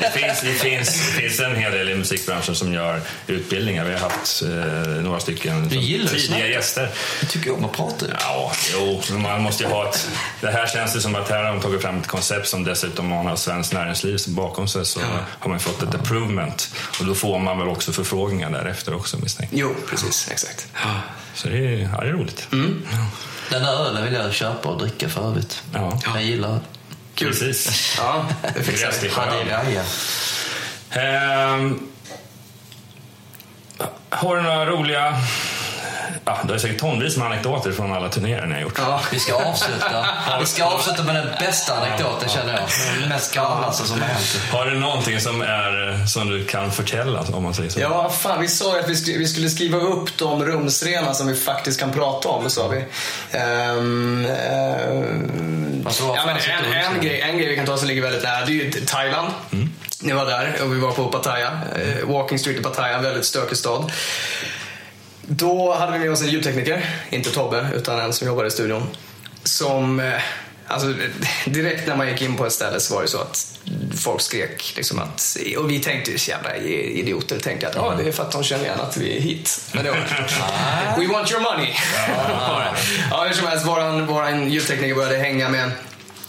[0.00, 3.84] Det finns, det, finns, det finns en hel del i musikbranschen som gör utbildningar.
[3.84, 6.90] Vi har haft eh, några stycken tidiga gäster.
[7.20, 8.06] Du tycker om att prata.
[8.20, 10.08] Ja, jo, men man måste ju ha ett...
[10.40, 13.12] Det här känns det som att här har de tagit fram ett koncept som dessutom
[13.12, 15.06] har Svenskt Näringsliv bakom sig så ja.
[15.38, 16.74] har man fått ett approvement.
[17.00, 20.28] Och då får man väl också förfrågningar därefter också misstänker Jo, precis.
[20.30, 20.68] Exakt.
[20.74, 21.00] Ja.
[21.34, 22.48] Så det är, ja, det är roligt.
[22.52, 22.82] Mm.
[22.92, 23.06] Ja.
[23.50, 25.62] Den där ölen vill jag köpa och dricka för övrigt.
[25.74, 26.00] Ja.
[26.04, 26.60] Jag gillar öl.
[27.14, 27.28] Kul.
[27.28, 27.94] Precis.
[27.98, 29.80] Ja, det fixar vi.
[31.00, 31.88] Ehm,
[34.10, 35.16] har du några roliga
[36.24, 38.78] Ja, det är säkert tonvis med anekdoter från alla turnéer ni har gjort.
[38.78, 40.06] Ja, vi ska avsluta.
[40.40, 42.62] Vi ska avsluta med den bästa anekdoten känner jag.
[43.00, 44.40] Den mest galnaste som har hänt.
[44.52, 47.80] Har du någonting som, är, som du kan förtälla om man säger så?
[47.80, 51.80] Ja, fan vi sa ju att vi skulle, skriva upp de rumsrena som vi faktiskt
[51.80, 52.76] kan prata om, sa vi.
[53.38, 58.22] Um, um, ja, men en, en, grej, en grej vi kan ta som ligger väldigt
[58.22, 59.28] nära, det är ju Thailand.
[59.52, 59.70] Mm.
[60.00, 63.24] Ni var där och vi var på Pattaya, uh, Walking Street i Pattaya, en väldigt
[63.24, 63.92] stökig stad.
[65.28, 68.88] Då hade vi med oss en ljudtekniker, inte Tobbe, utan en som jobbade i studion.
[69.44, 70.20] Som, eh,
[70.66, 70.94] alltså
[71.44, 73.58] direkt när man gick in på ett ställe så var det så att
[73.96, 78.12] folk skrek liksom att, och vi tänkte ju jävla idioter, tänkte att ja, det är
[78.12, 79.60] för att de känner igen att vi är hit.
[79.72, 79.98] Men det var
[80.98, 81.74] We want your money!
[83.10, 85.70] ja, hur som helst, våran, våran ljudtekniker började hänga med,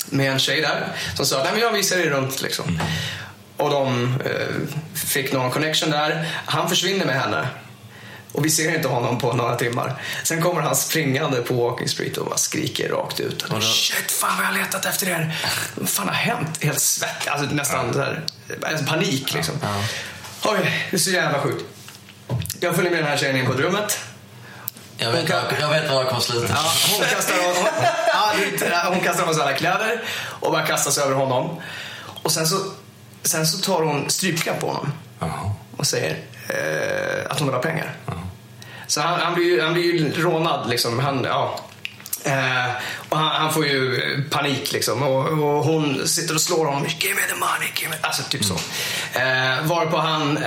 [0.10, 2.80] med en tjej där som sa, nej men jag visar er runt liksom.
[3.58, 6.28] Och de eh, fick någon connection där.
[6.46, 7.48] Han försvinner med henne
[8.38, 10.02] och vi ser inte honom på några timmar.
[10.24, 13.44] Sen kommer han springande på Walking Street och bara skriker rakt ut.
[13.44, 15.36] Och Shit, fan vad jag har letat efter er.
[15.76, 16.64] Vad fan har hänt?
[16.64, 18.04] Helt svett, alltså nästan ja.
[18.68, 19.56] här, panik liksom.
[20.44, 21.64] Oj, det är så jävla sjukt.
[22.60, 24.00] Jag följer med den här tjejen in på rummet.
[24.98, 25.44] Jag vet, kan...
[25.60, 26.54] jag vet var det kommer sluta.
[26.54, 27.36] Ja, hon, kastar,
[28.86, 30.04] hon, hon kastar av sig alla kläder
[30.40, 31.62] och bara kastar sig över honom.
[32.24, 32.58] Och sen så,
[33.24, 34.94] sen så tar hon strypknapp på honom.
[35.20, 35.56] Aha.
[35.78, 36.18] Och säger
[36.48, 37.96] eh, att hon vill ha pengar.
[38.06, 38.17] Aha.
[38.88, 41.00] Så han, han, blir ju, han blir ju rånad liksom.
[41.00, 41.60] Han, ja.
[42.24, 42.72] Eh,
[43.10, 45.04] och han, han, får ju panik liksom.
[45.04, 46.86] Och, och, hon sitter och slår honom.
[47.00, 47.96] Give me the money, give me...
[48.02, 48.56] Alltså typ så.
[49.14, 49.60] Mm.
[49.60, 50.44] Eh, varpå han eh,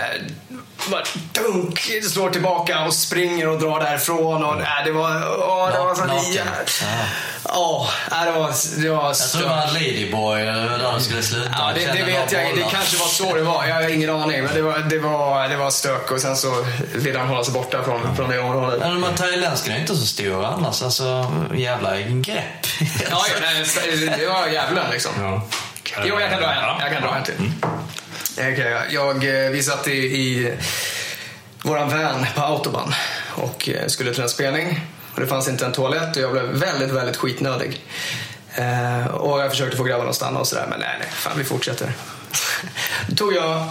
[0.89, 1.03] bara
[1.33, 1.79] dunk,
[2.11, 4.45] slår tillbaka och springer och drar därifrån.
[4.45, 6.05] Och, äh, det var, åh, det var så
[6.35, 7.87] ja.
[8.11, 11.51] Ja, det var, det var Jag tror det var Ladyboy eller där de skulle sluta.
[11.59, 12.57] Ja, det, det vet jag.
[12.57, 13.67] Det kanske var så det var.
[13.67, 14.43] Jag har ingen aning.
[14.45, 17.55] Men det var, det var, det var stök och sen så ville han hålla sig
[17.55, 18.17] borta från, mm.
[18.17, 18.81] från det området.
[18.81, 20.83] Men de här thailändskarna är inte så stora annars.
[20.83, 22.67] Alltså, jävla grepp.
[23.11, 23.25] ja,
[24.19, 25.13] det var djävulen liksom.
[25.19, 25.43] Ja.
[26.05, 26.81] Jo, jag kan dra en.
[26.81, 27.53] Jag kan dra en till.
[28.33, 30.55] Okay, jag, eh, vi satt i, i
[31.63, 32.93] våran van på autobahn
[33.35, 34.81] och eh, skulle till en spelning.
[35.15, 37.85] Och det fanns inte en toalett och jag blev väldigt, väldigt skitnödig.
[38.55, 41.45] Eh, och jag försökte få grabbarna att stanna och sådär, men nej, nej, fan vi
[41.45, 41.93] fortsätter.
[43.09, 43.71] Då tog jag,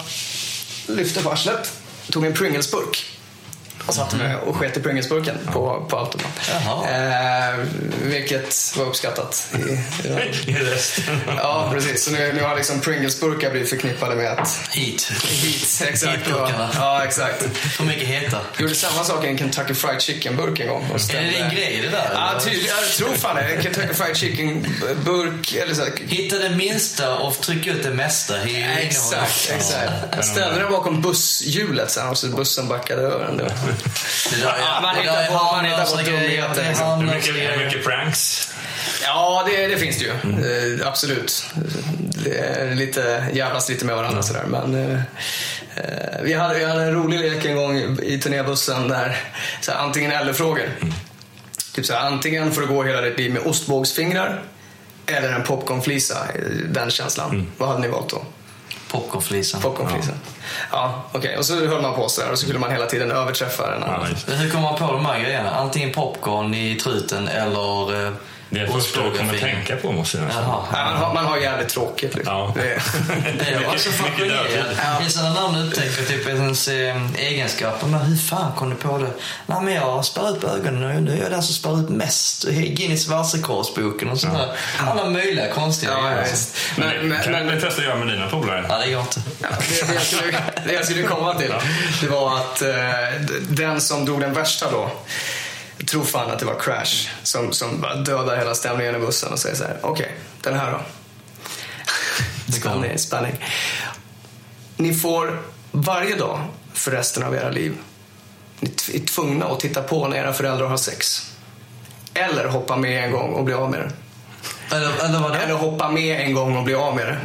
[0.88, 1.74] lyfte på arslet,
[2.12, 3.19] tog en Pringles-burk
[3.90, 6.32] och satte mig och sket i Pringlesburken på, på autobahn.
[6.90, 7.60] Eh,
[8.02, 11.22] vilket var uppskattat i, i, resten.
[11.38, 12.06] Ja, precis.
[12.06, 14.60] Så nu, nu har liksom Pringlesburkar blivit förknippade med att...
[14.70, 15.12] Heat.
[15.24, 16.28] Heat, exakt.
[16.30, 17.58] Ja, ja, exakt.
[17.58, 18.38] För mycket heta.
[18.54, 20.84] Jag gjorde samma sak i en Kentucky Fried Chicken-burk en gång.
[20.84, 22.10] är det din grej det där?
[22.14, 22.68] Ja, tydligen.
[22.68, 23.42] Jag tror fan det.
[23.42, 25.54] En Kentucky Fried Chicken-burk.
[26.00, 30.26] Hitta det minsta och tryck ut det mesta i Exakt, exakt.
[30.26, 33.52] Ställde den bakom busshjulet sen och så bussen backade över den.
[34.32, 37.06] Det där Ja, man hittar på- man hittar på dumheter, liksom.
[37.06, 38.52] Mycket, mycket pranks.
[39.04, 40.12] Ja, det, det finns det ju.
[40.80, 41.46] Eh, absolut.
[42.24, 44.44] Det är lite, jävlas lite med varandra sådär.
[44.48, 45.00] Men eh,
[45.76, 49.18] eh, vi, hade, vi hade en rolig lek en gång i turnébussen där
[49.62, 50.70] så här, antingen eller-frågor.
[51.76, 54.42] Typ så här, antingen får du gå hela ditt liv med ostbågsfingrar
[55.06, 56.18] eller en popcornflisa.
[56.36, 57.52] eh, Den känslan.
[57.58, 58.24] Vad hade ni valt då?
[58.92, 59.62] Popcornflisan.
[59.62, 60.12] Popcornflisa.
[60.72, 61.38] Ja, okej.
[61.38, 63.88] Och så höll man på sådär och så skulle man hela tiden överträffa den Ja,
[63.88, 64.08] andra.
[64.28, 65.50] Men Hur kommer man på de här grejerna?
[65.52, 68.12] Antingen popcorn i truten eller eh,
[68.50, 70.44] det är första jag kommer tänka på måste jag nästan.
[70.44, 70.64] Jaha.
[70.72, 72.34] Nej, man, har, man har jävligt tråkigt liksom.
[72.34, 72.54] Ja.
[72.56, 72.82] Det är,
[73.40, 74.50] Det är också mycket fascinerande.
[74.50, 74.78] dödtid.
[75.00, 77.88] Det är sådana namn upptäcker typ ens eh, egenskaper.
[77.88, 79.12] Men hur fan kom du på det?
[79.46, 81.90] Nej men jag har spärrat upp ögonen och nu är jag den som spär upp
[81.90, 82.44] mest.
[82.50, 84.52] Guinness världsrekordsboken och sådär.
[84.88, 86.38] Alla möjliga konstiga ja, ja, grejer.
[86.78, 88.66] Men, men, Kan men, du testa att göra med dina polare?
[88.70, 89.22] Ja, det går inte.
[89.42, 90.32] Ja, det, det, jag skulle,
[90.68, 91.54] det jag skulle komma till,
[92.02, 92.70] det var att eh,
[93.50, 94.92] den som drog den värsta då,
[95.80, 99.34] jag tror fan att det var Crash, som, som bara dödar hela stämningen i bussen
[99.34, 100.12] och säger så här: okej,
[100.42, 100.80] den här då.
[102.54, 103.46] Spänning, spänning.
[104.78, 106.40] Ni får varje dag
[106.74, 107.78] för resten av era liv,
[108.60, 111.32] ni är tvungna att titta på när era föräldrar har sex.
[112.14, 113.92] Eller hoppa med en gång och bli av med det.
[114.76, 117.18] Eller, eller Eller hoppa med en gång och bli av med det.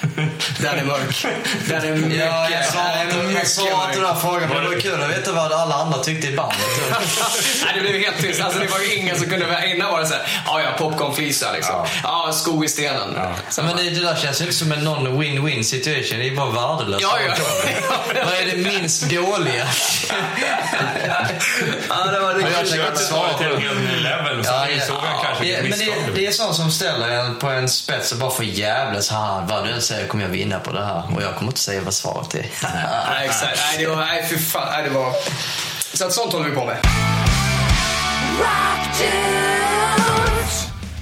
[0.58, 1.26] Den är mörk.
[1.68, 4.14] Den är mycket, Ja, jag sa den är inte, jag mycket sa inte den här
[4.20, 6.58] frågan, men det var kul att veta vad alla andra tyckte i bandet.
[7.64, 8.40] Nej, det blev helt tyst.
[8.40, 9.66] Alltså, det var ju ingen som kunde...
[9.74, 11.86] Innan var det så här, ja, ja, popcornflisa liksom.
[12.02, 13.18] Ja, sko i stenen.
[13.48, 16.18] Sen Men det, det där känns ju inte som en non-win-win situation.
[16.18, 17.02] Det är bara värdelöst.
[17.02, 17.34] Ja, ja.
[18.24, 19.66] Vad är det minst dåliga?
[21.88, 24.00] ja, det var Ja, jag inte har svara ett på det.
[24.00, 27.08] level, så Ja, det insåg jag kanske det, men det, det är sånt som ställer
[27.08, 29.10] en på en spets och bara får jävlas.
[29.10, 31.02] "Ha, Vad du än säger kommer jag vinna på det här.
[31.16, 32.38] Och jag kommer inte säga vad svaret är.
[32.62, 33.58] Nej, exakt.
[33.74, 33.96] Nej, det var...
[33.96, 34.68] Nej, fy fan.
[34.72, 35.12] Nej, det var...
[35.94, 36.76] Så att sånt håller vi på med.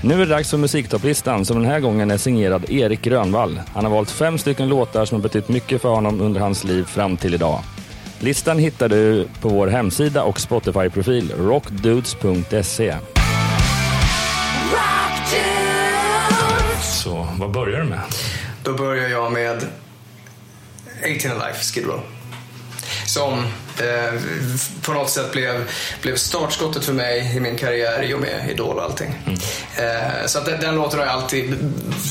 [0.03, 3.61] Nu är det dags för musiktopplistan som den här gången är signerad Erik Grönvall.
[3.75, 6.85] Han har valt fem stycken låtar som har betytt mycket för honom under hans liv
[6.85, 7.61] fram till idag.
[8.19, 12.95] Listan hittar du på vår hemsida och Spotify-profil rockdudes.se.
[17.39, 18.01] vad börjar du med?
[18.63, 19.67] Då börjar jag med
[21.03, 22.01] 18 Alive, Skid Row.
[23.07, 23.39] Som
[23.81, 24.21] eh,
[24.83, 25.71] på något sätt blev,
[26.03, 29.15] blev startskottet för mig i min karriär i och med Idol och allting.
[29.77, 31.57] Eh, så att den, den låten har alltid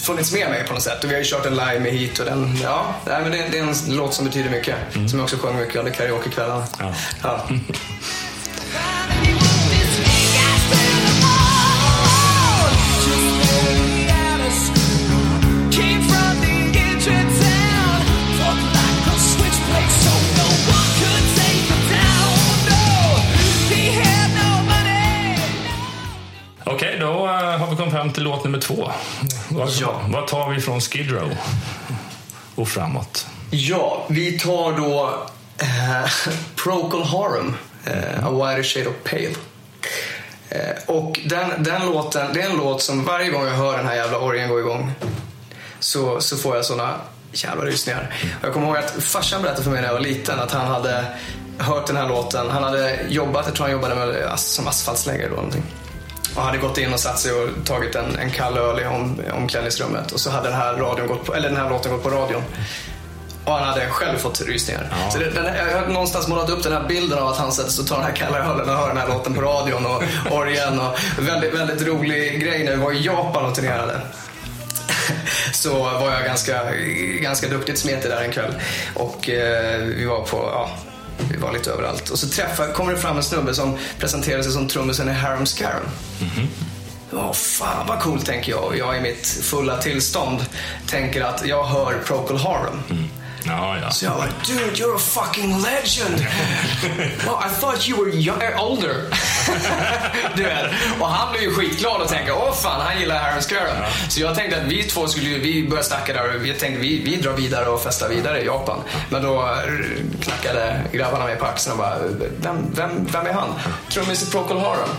[0.03, 1.03] funnits med mig på något sätt.
[1.03, 3.47] Och vi har ju kört en live med hit och den, ja, nej, men det,
[3.51, 4.75] det är en låt som betyder mycket.
[4.93, 6.67] Som jag också sjöng mycket under karaokekvällarna.
[6.79, 6.93] Ja.
[7.23, 7.49] Ja.
[28.05, 28.91] fram till låt nummer två.
[29.49, 30.01] Vad, Ja.
[30.07, 31.37] vad tar vi från Skid Row
[32.55, 33.27] och framåt?
[33.51, 35.23] Ja, vi tar då
[35.57, 36.09] eh,
[36.55, 39.29] Procol Harum, eh, A Wider Shade of Pale.
[40.49, 43.87] Eh, och den, den låten, det är en låt som varje gång jag hör den
[43.87, 44.91] här jävla orgeln gå igång
[45.79, 46.93] så, så får jag såna
[47.33, 48.13] jävla rysningar.
[48.41, 51.05] Jag kommer ihåg att farsan berättade för mig när jag var liten att han hade
[51.59, 52.49] hört den här låten.
[52.49, 55.63] Han hade jobbat, jag tror han jobbade med, as- som asfaltsläggare då någonting.
[56.35, 59.21] Och hade gått in och satt sig och tagit en, en kall öl i om,
[59.33, 60.11] omklädningsrummet.
[60.11, 62.43] Och så hade den här, radion gått på, eller den här låten gått på radion.
[63.45, 64.93] Och han hade själv fått rysningar.
[65.11, 67.71] Så det, den, jag har någonstans målat upp den här bilden av att han sätter
[67.71, 70.03] sig och tar den här kalla ölen och hör den här låten på radion och
[70.31, 70.79] orgeln.
[70.79, 74.01] Och väldigt, väldigt rolig grej när vi var i Japan och turnerade.
[75.53, 76.61] Så var jag ganska,
[77.21, 78.53] ganska duktigt smetig där en kväll.
[78.93, 80.69] Och eh, vi var på, ja,
[81.31, 82.09] vi var lite överallt.
[82.09, 85.45] Och så träffade, kommer det fram en snubbe som presenterade sig som trummisen i Harum
[85.45, 85.89] Scarum.
[87.13, 88.77] Åh fan vad coolt tänker jag.
[88.77, 90.45] Jag i mitt fulla tillstånd
[90.87, 92.81] tänker att jag hör Procol Harum.
[93.47, 93.91] Ja, ja.
[93.91, 96.19] Så jag bara, dude you're a fucking legend.
[97.25, 98.95] well, I thought you were young, older.
[100.35, 100.65] du vet.
[100.99, 103.77] Och han blev ju skitglad och tänkte, åh fan han gillar Harum Scarum.
[104.09, 106.81] Så jag tänkte att vi två skulle ju, vi börja snacka där och jag tänkte
[106.81, 108.79] vi, vi drar vidare och festar vidare i Japan.
[109.09, 111.97] Men då eh, knackade grabbarna mig på axeln och bara,
[112.41, 113.49] vem, vem, vem är han?
[113.89, 114.89] Trummis i Procol Harum.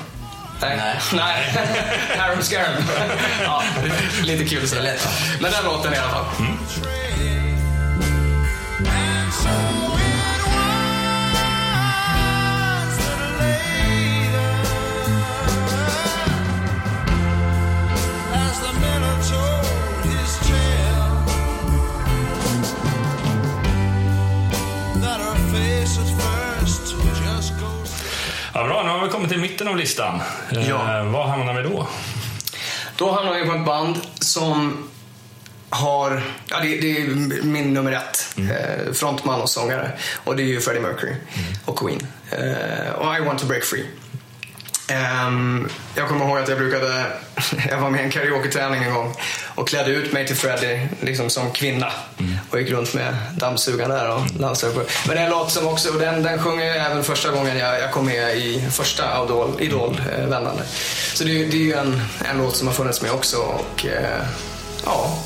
[0.61, 1.01] Nej.
[1.13, 1.55] Nej.
[2.19, 2.85] Harum Scarum.
[3.45, 3.63] ja,
[4.23, 4.75] lite kul så.
[4.75, 5.09] Det är lätt.
[5.41, 6.25] Men den låten i alla fall.
[6.25, 7.06] As
[28.59, 30.21] Ja, bra, nu har vi kommit till mitten av listan.
[30.53, 31.03] Eh, Ja.
[31.05, 31.87] Var hamnar vi då?
[32.97, 34.89] Då hamnar vi på ett band som
[35.71, 37.07] har, ja det, det är
[37.45, 38.37] min nummer ett.
[38.39, 39.91] Eh, frontman och sångare.
[40.25, 41.15] Och det är ju Freddie Mercury
[41.65, 42.07] och Queen.
[42.31, 43.87] Eh, och I want to break free.
[44.89, 47.07] Ehm, jag kommer ihåg att jag brukade,
[47.71, 49.15] jag var med i en karaoke-tävling en gång
[49.55, 51.93] och klädde ut mig till Freddie liksom som kvinna.
[52.51, 54.81] Och gick runt med dammsugaren där och dansade på.
[55.07, 57.59] Men det är en låt som också, och den, den sjunger jag även första gången
[57.59, 60.63] jag, jag kom med i första Idol, Idol eh, vändande.
[61.15, 63.87] Så det, är- det är ju en, en låt som har funnits med också och
[63.87, 64.23] eh,
[64.85, 65.19] ja,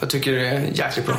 [0.00, 1.16] jag tycker det är jäkligt bra.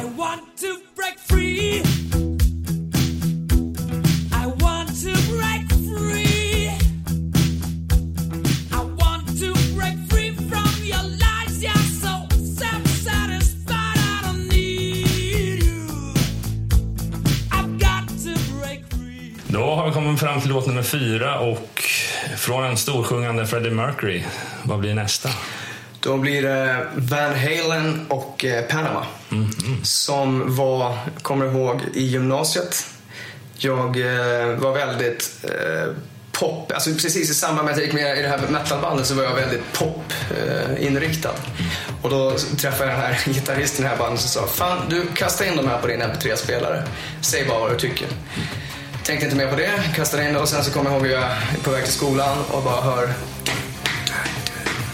[19.58, 21.84] Då har vi kommit fram till låt nummer fyra och
[22.38, 24.24] från en storsjungande Freddie Mercury,
[24.64, 25.30] vad blir nästa?
[26.00, 29.06] Då blir det Van Halen och eh, Panama.
[29.84, 32.86] Som var, kommer ihåg, i gymnasiet.
[33.58, 35.94] Jag eh, var väldigt eh,
[36.32, 39.16] pop, alltså precis i samband med att jag gick med i det här metalbandet så
[39.16, 41.36] var jag väldigt pop-inriktad.
[42.02, 45.06] Och då träffade jag den här gitarristen i det här bandet som sa Fan, du
[45.16, 46.84] kasta in de här på din MP3-spelare.
[47.22, 48.08] Säg bara vad du tycker.
[49.08, 51.14] Tänkte inte mer på det, kastade in det och sen så kommer jag ihåg hur
[51.14, 53.14] jag är på väg till skolan och bara hör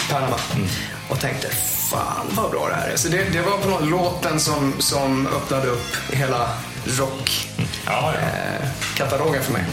[0.10, 0.36] Panama.
[1.10, 1.48] Och tänkte,
[1.92, 2.96] fan vad bra det här är.
[2.98, 6.50] Så det, det var på något låten som, som öppnade upp hela
[6.98, 7.10] Ja,
[7.86, 8.12] ja.
[8.92, 9.64] rockkatalogen för mig.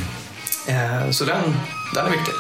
[0.66, 1.56] Eh, så den,
[1.94, 2.34] den är viktig.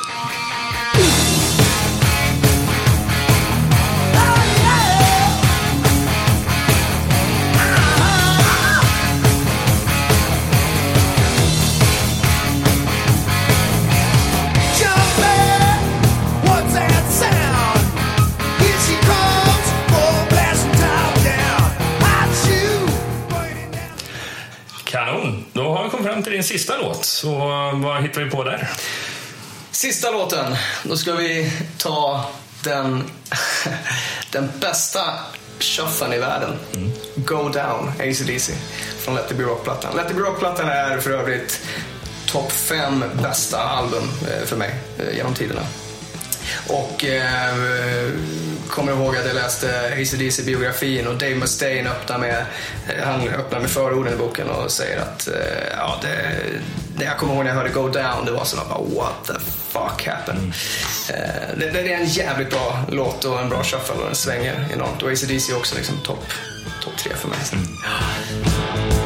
[26.50, 27.04] Sista låt.
[27.04, 27.34] Så
[27.74, 28.70] vad hittar vi på där?
[29.70, 30.56] Sista låten.
[30.82, 32.24] Då ska vi ta
[32.64, 33.10] den,
[34.32, 35.00] den bästa
[35.60, 36.58] shuffen i världen.
[37.14, 38.52] Go Down, AC/DC
[38.98, 39.96] från Let It Be Rock-plattan.
[39.96, 41.60] Let It Be Rock-plattan är för övrigt
[42.26, 45.62] topp fem bästa album eh, för mig eh, genom tiderna.
[46.66, 47.54] Och eh,
[48.70, 52.46] kommer ihåg att jag läste ACDC-biografin och Dave Mustaine öppnar med,
[52.88, 55.34] eh, han öppnar med förorden i boken och säger att eh,
[55.76, 56.36] ja, det,
[56.96, 59.32] det jag kommer ihåg när jag hörde Go Down, det var sådär bara what the
[59.72, 60.52] fuck happened.
[61.08, 64.68] Eh, det, det är en jävligt bra låt och en bra shuffle och den svänger
[64.72, 65.02] enormt.
[65.02, 66.24] Och ACDC är också liksom topp
[66.84, 67.38] top tre för mig.
[67.52, 68.99] Don't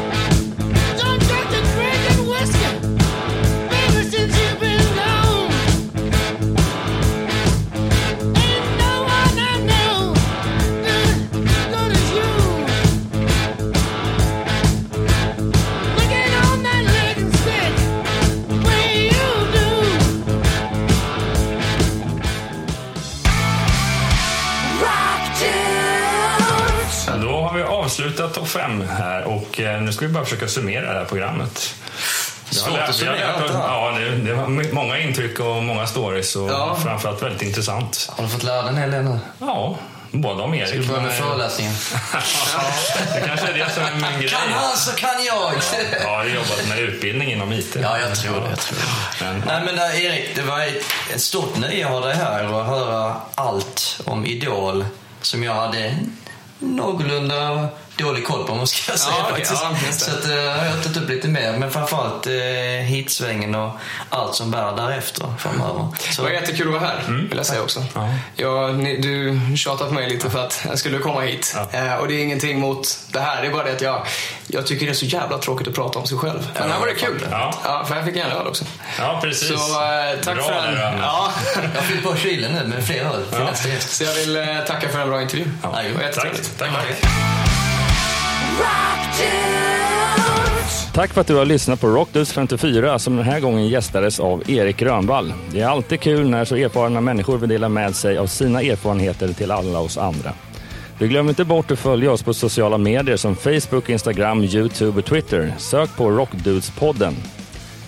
[28.25, 31.75] avslutat topp fem här och eh, nu ska vi bara försöka summera det här programmet.
[32.49, 33.67] Svårt lärt- att summera lärt oss- allt det här.
[33.67, 36.77] Ja, det, det var många intryck och många stories och Ja.
[36.83, 38.09] framförallt väldigt intressant.
[38.17, 39.19] Har du fått lära dig en hel del nu?
[39.39, 39.77] Ja,
[40.11, 40.69] både om Erik.
[40.69, 41.73] Ska vi börja med föreläsningen?
[43.13, 44.29] det kanske är det som är min grej.
[44.29, 45.53] Kan han så kan jag!
[45.53, 47.77] Ja, jag har jobbat med utbildning inom IT.
[47.81, 48.49] Ja, jag tror det.
[48.49, 49.23] Jag tror det.
[49.25, 52.53] Men, Nej, men där, Erik, det var ett, ett stort nöje att ha dig här
[52.53, 54.85] och höra allt om Idol
[55.21, 55.95] som jag hade
[56.59, 57.67] någorlunda
[57.97, 59.61] dålig koll på, man ska säga okej, faktiskt.
[59.63, 59.93] ja, det.
[59.93, 62.33] Så att, eh, jag har tagit upp lite mer, men framförallt eh,
[62.85, 63.71] hitsvängen och
[64.09, 65.87] allt som bär därefter framöver.
[66.07, 67.85] Det Så, var jättekul att vara här, vill jag säga också.
[67.95, 68.09] Ja.
[68.35, 71.55] Ja, ni, du tjatade på mig lite för att jag skulle komma hit.
[71.71, 71.79] Ja.
[71.79, 73.41] Eh, och det är ingenting mot det här.
[73.41, 74.05] Det är bara det att jag,
[74.47, 76.47] jag tycker det är så jävla tråkigt att prata om sig själv.
[76.59, 77.27] Men här var det kul.
[77.31, 77.83] Ja.
[77.87, 78.65] för jag fick en öl också.
[78.99, 79.47] ja, precis.
[79.47, 80.75] Så eh, tack Bra för en...
[80.75, 80.97] där.
[81.01, 81.31] Ja.
[81.75, 83.45] jag fyller på kylen nu med fler öl till Ja.
[83.45, 83.89] nästa gäst.
[83.95, 85.45] Så jag vill eh, tacka för en bra intervju.
[85.63, 86.57] Ja, Det var tack, jättetrevligt.
[86.59, 87.01] tack, tack.
[87.01, 87.44] Town.
[90.93, 94.49] Tack för att du har lyssnat på Rockdudes 54 som den här gången gästades av
[94.51, 95.33] Erik Grönvall.
[95.51, 99.33] Det är alltid kul när så erfarna människor vill dela med sig av sina erfarenheter
[99.33, 100.33] till alla oss andra.
[100.99, 105.05] Du glömmer inte bort att följa oss på sociala medier som Facebook, Instagram, Youtube och
[105.05, 105.53] Twitter.
[105.57, 107.15] Sök på Rockdudespodden.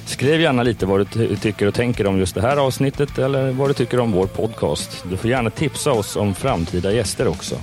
[0.05, 3.51] Skriv gärna lite vad du ty- tycker och tänker om just det här avsnittet eller
[3.51, 5.03] vad du tycker om vår podcast.
[5.09, 7.55] Du får gärna tipsa oss om framtida gäster också.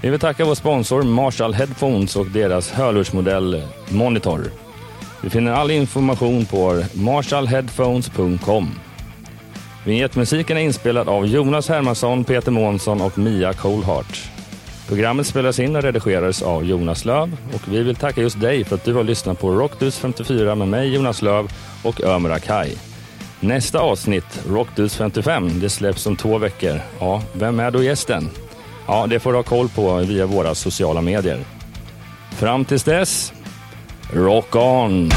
[0.00, 4.44] Vi vill tacka vår sponsor Marshall Headphones och deras hörlursmodell Monitor.
[5.22, 8.70] Du finner all information på marshallheadphones.com.
[9.84, 14.30] Vignettmusiken är inspelad av Jonas Hermansson, Peter Månsson och Mia Coldheart.
[14.88, 18.74] Programmet spelas in och redigerades av Jonas Löv och vi vill tacka just dig för
[18.76, 21.52] att du har lyssnat på Rockdus 54 med mig Jonas Löv
[21.84, 22.76] och Ömer Akai.
[23.40, 26.80] Nästa avsnitt, Rockdus 55, det släpps om två veckor.
[27.00, 28.30] Ja, vem är då gästen?
[28.88, 31.38] Ja, det får du ha koll på via våra sociala medier.
[32.30, 33.32] Fram tills dess,
[34.12, 35.10] rock on!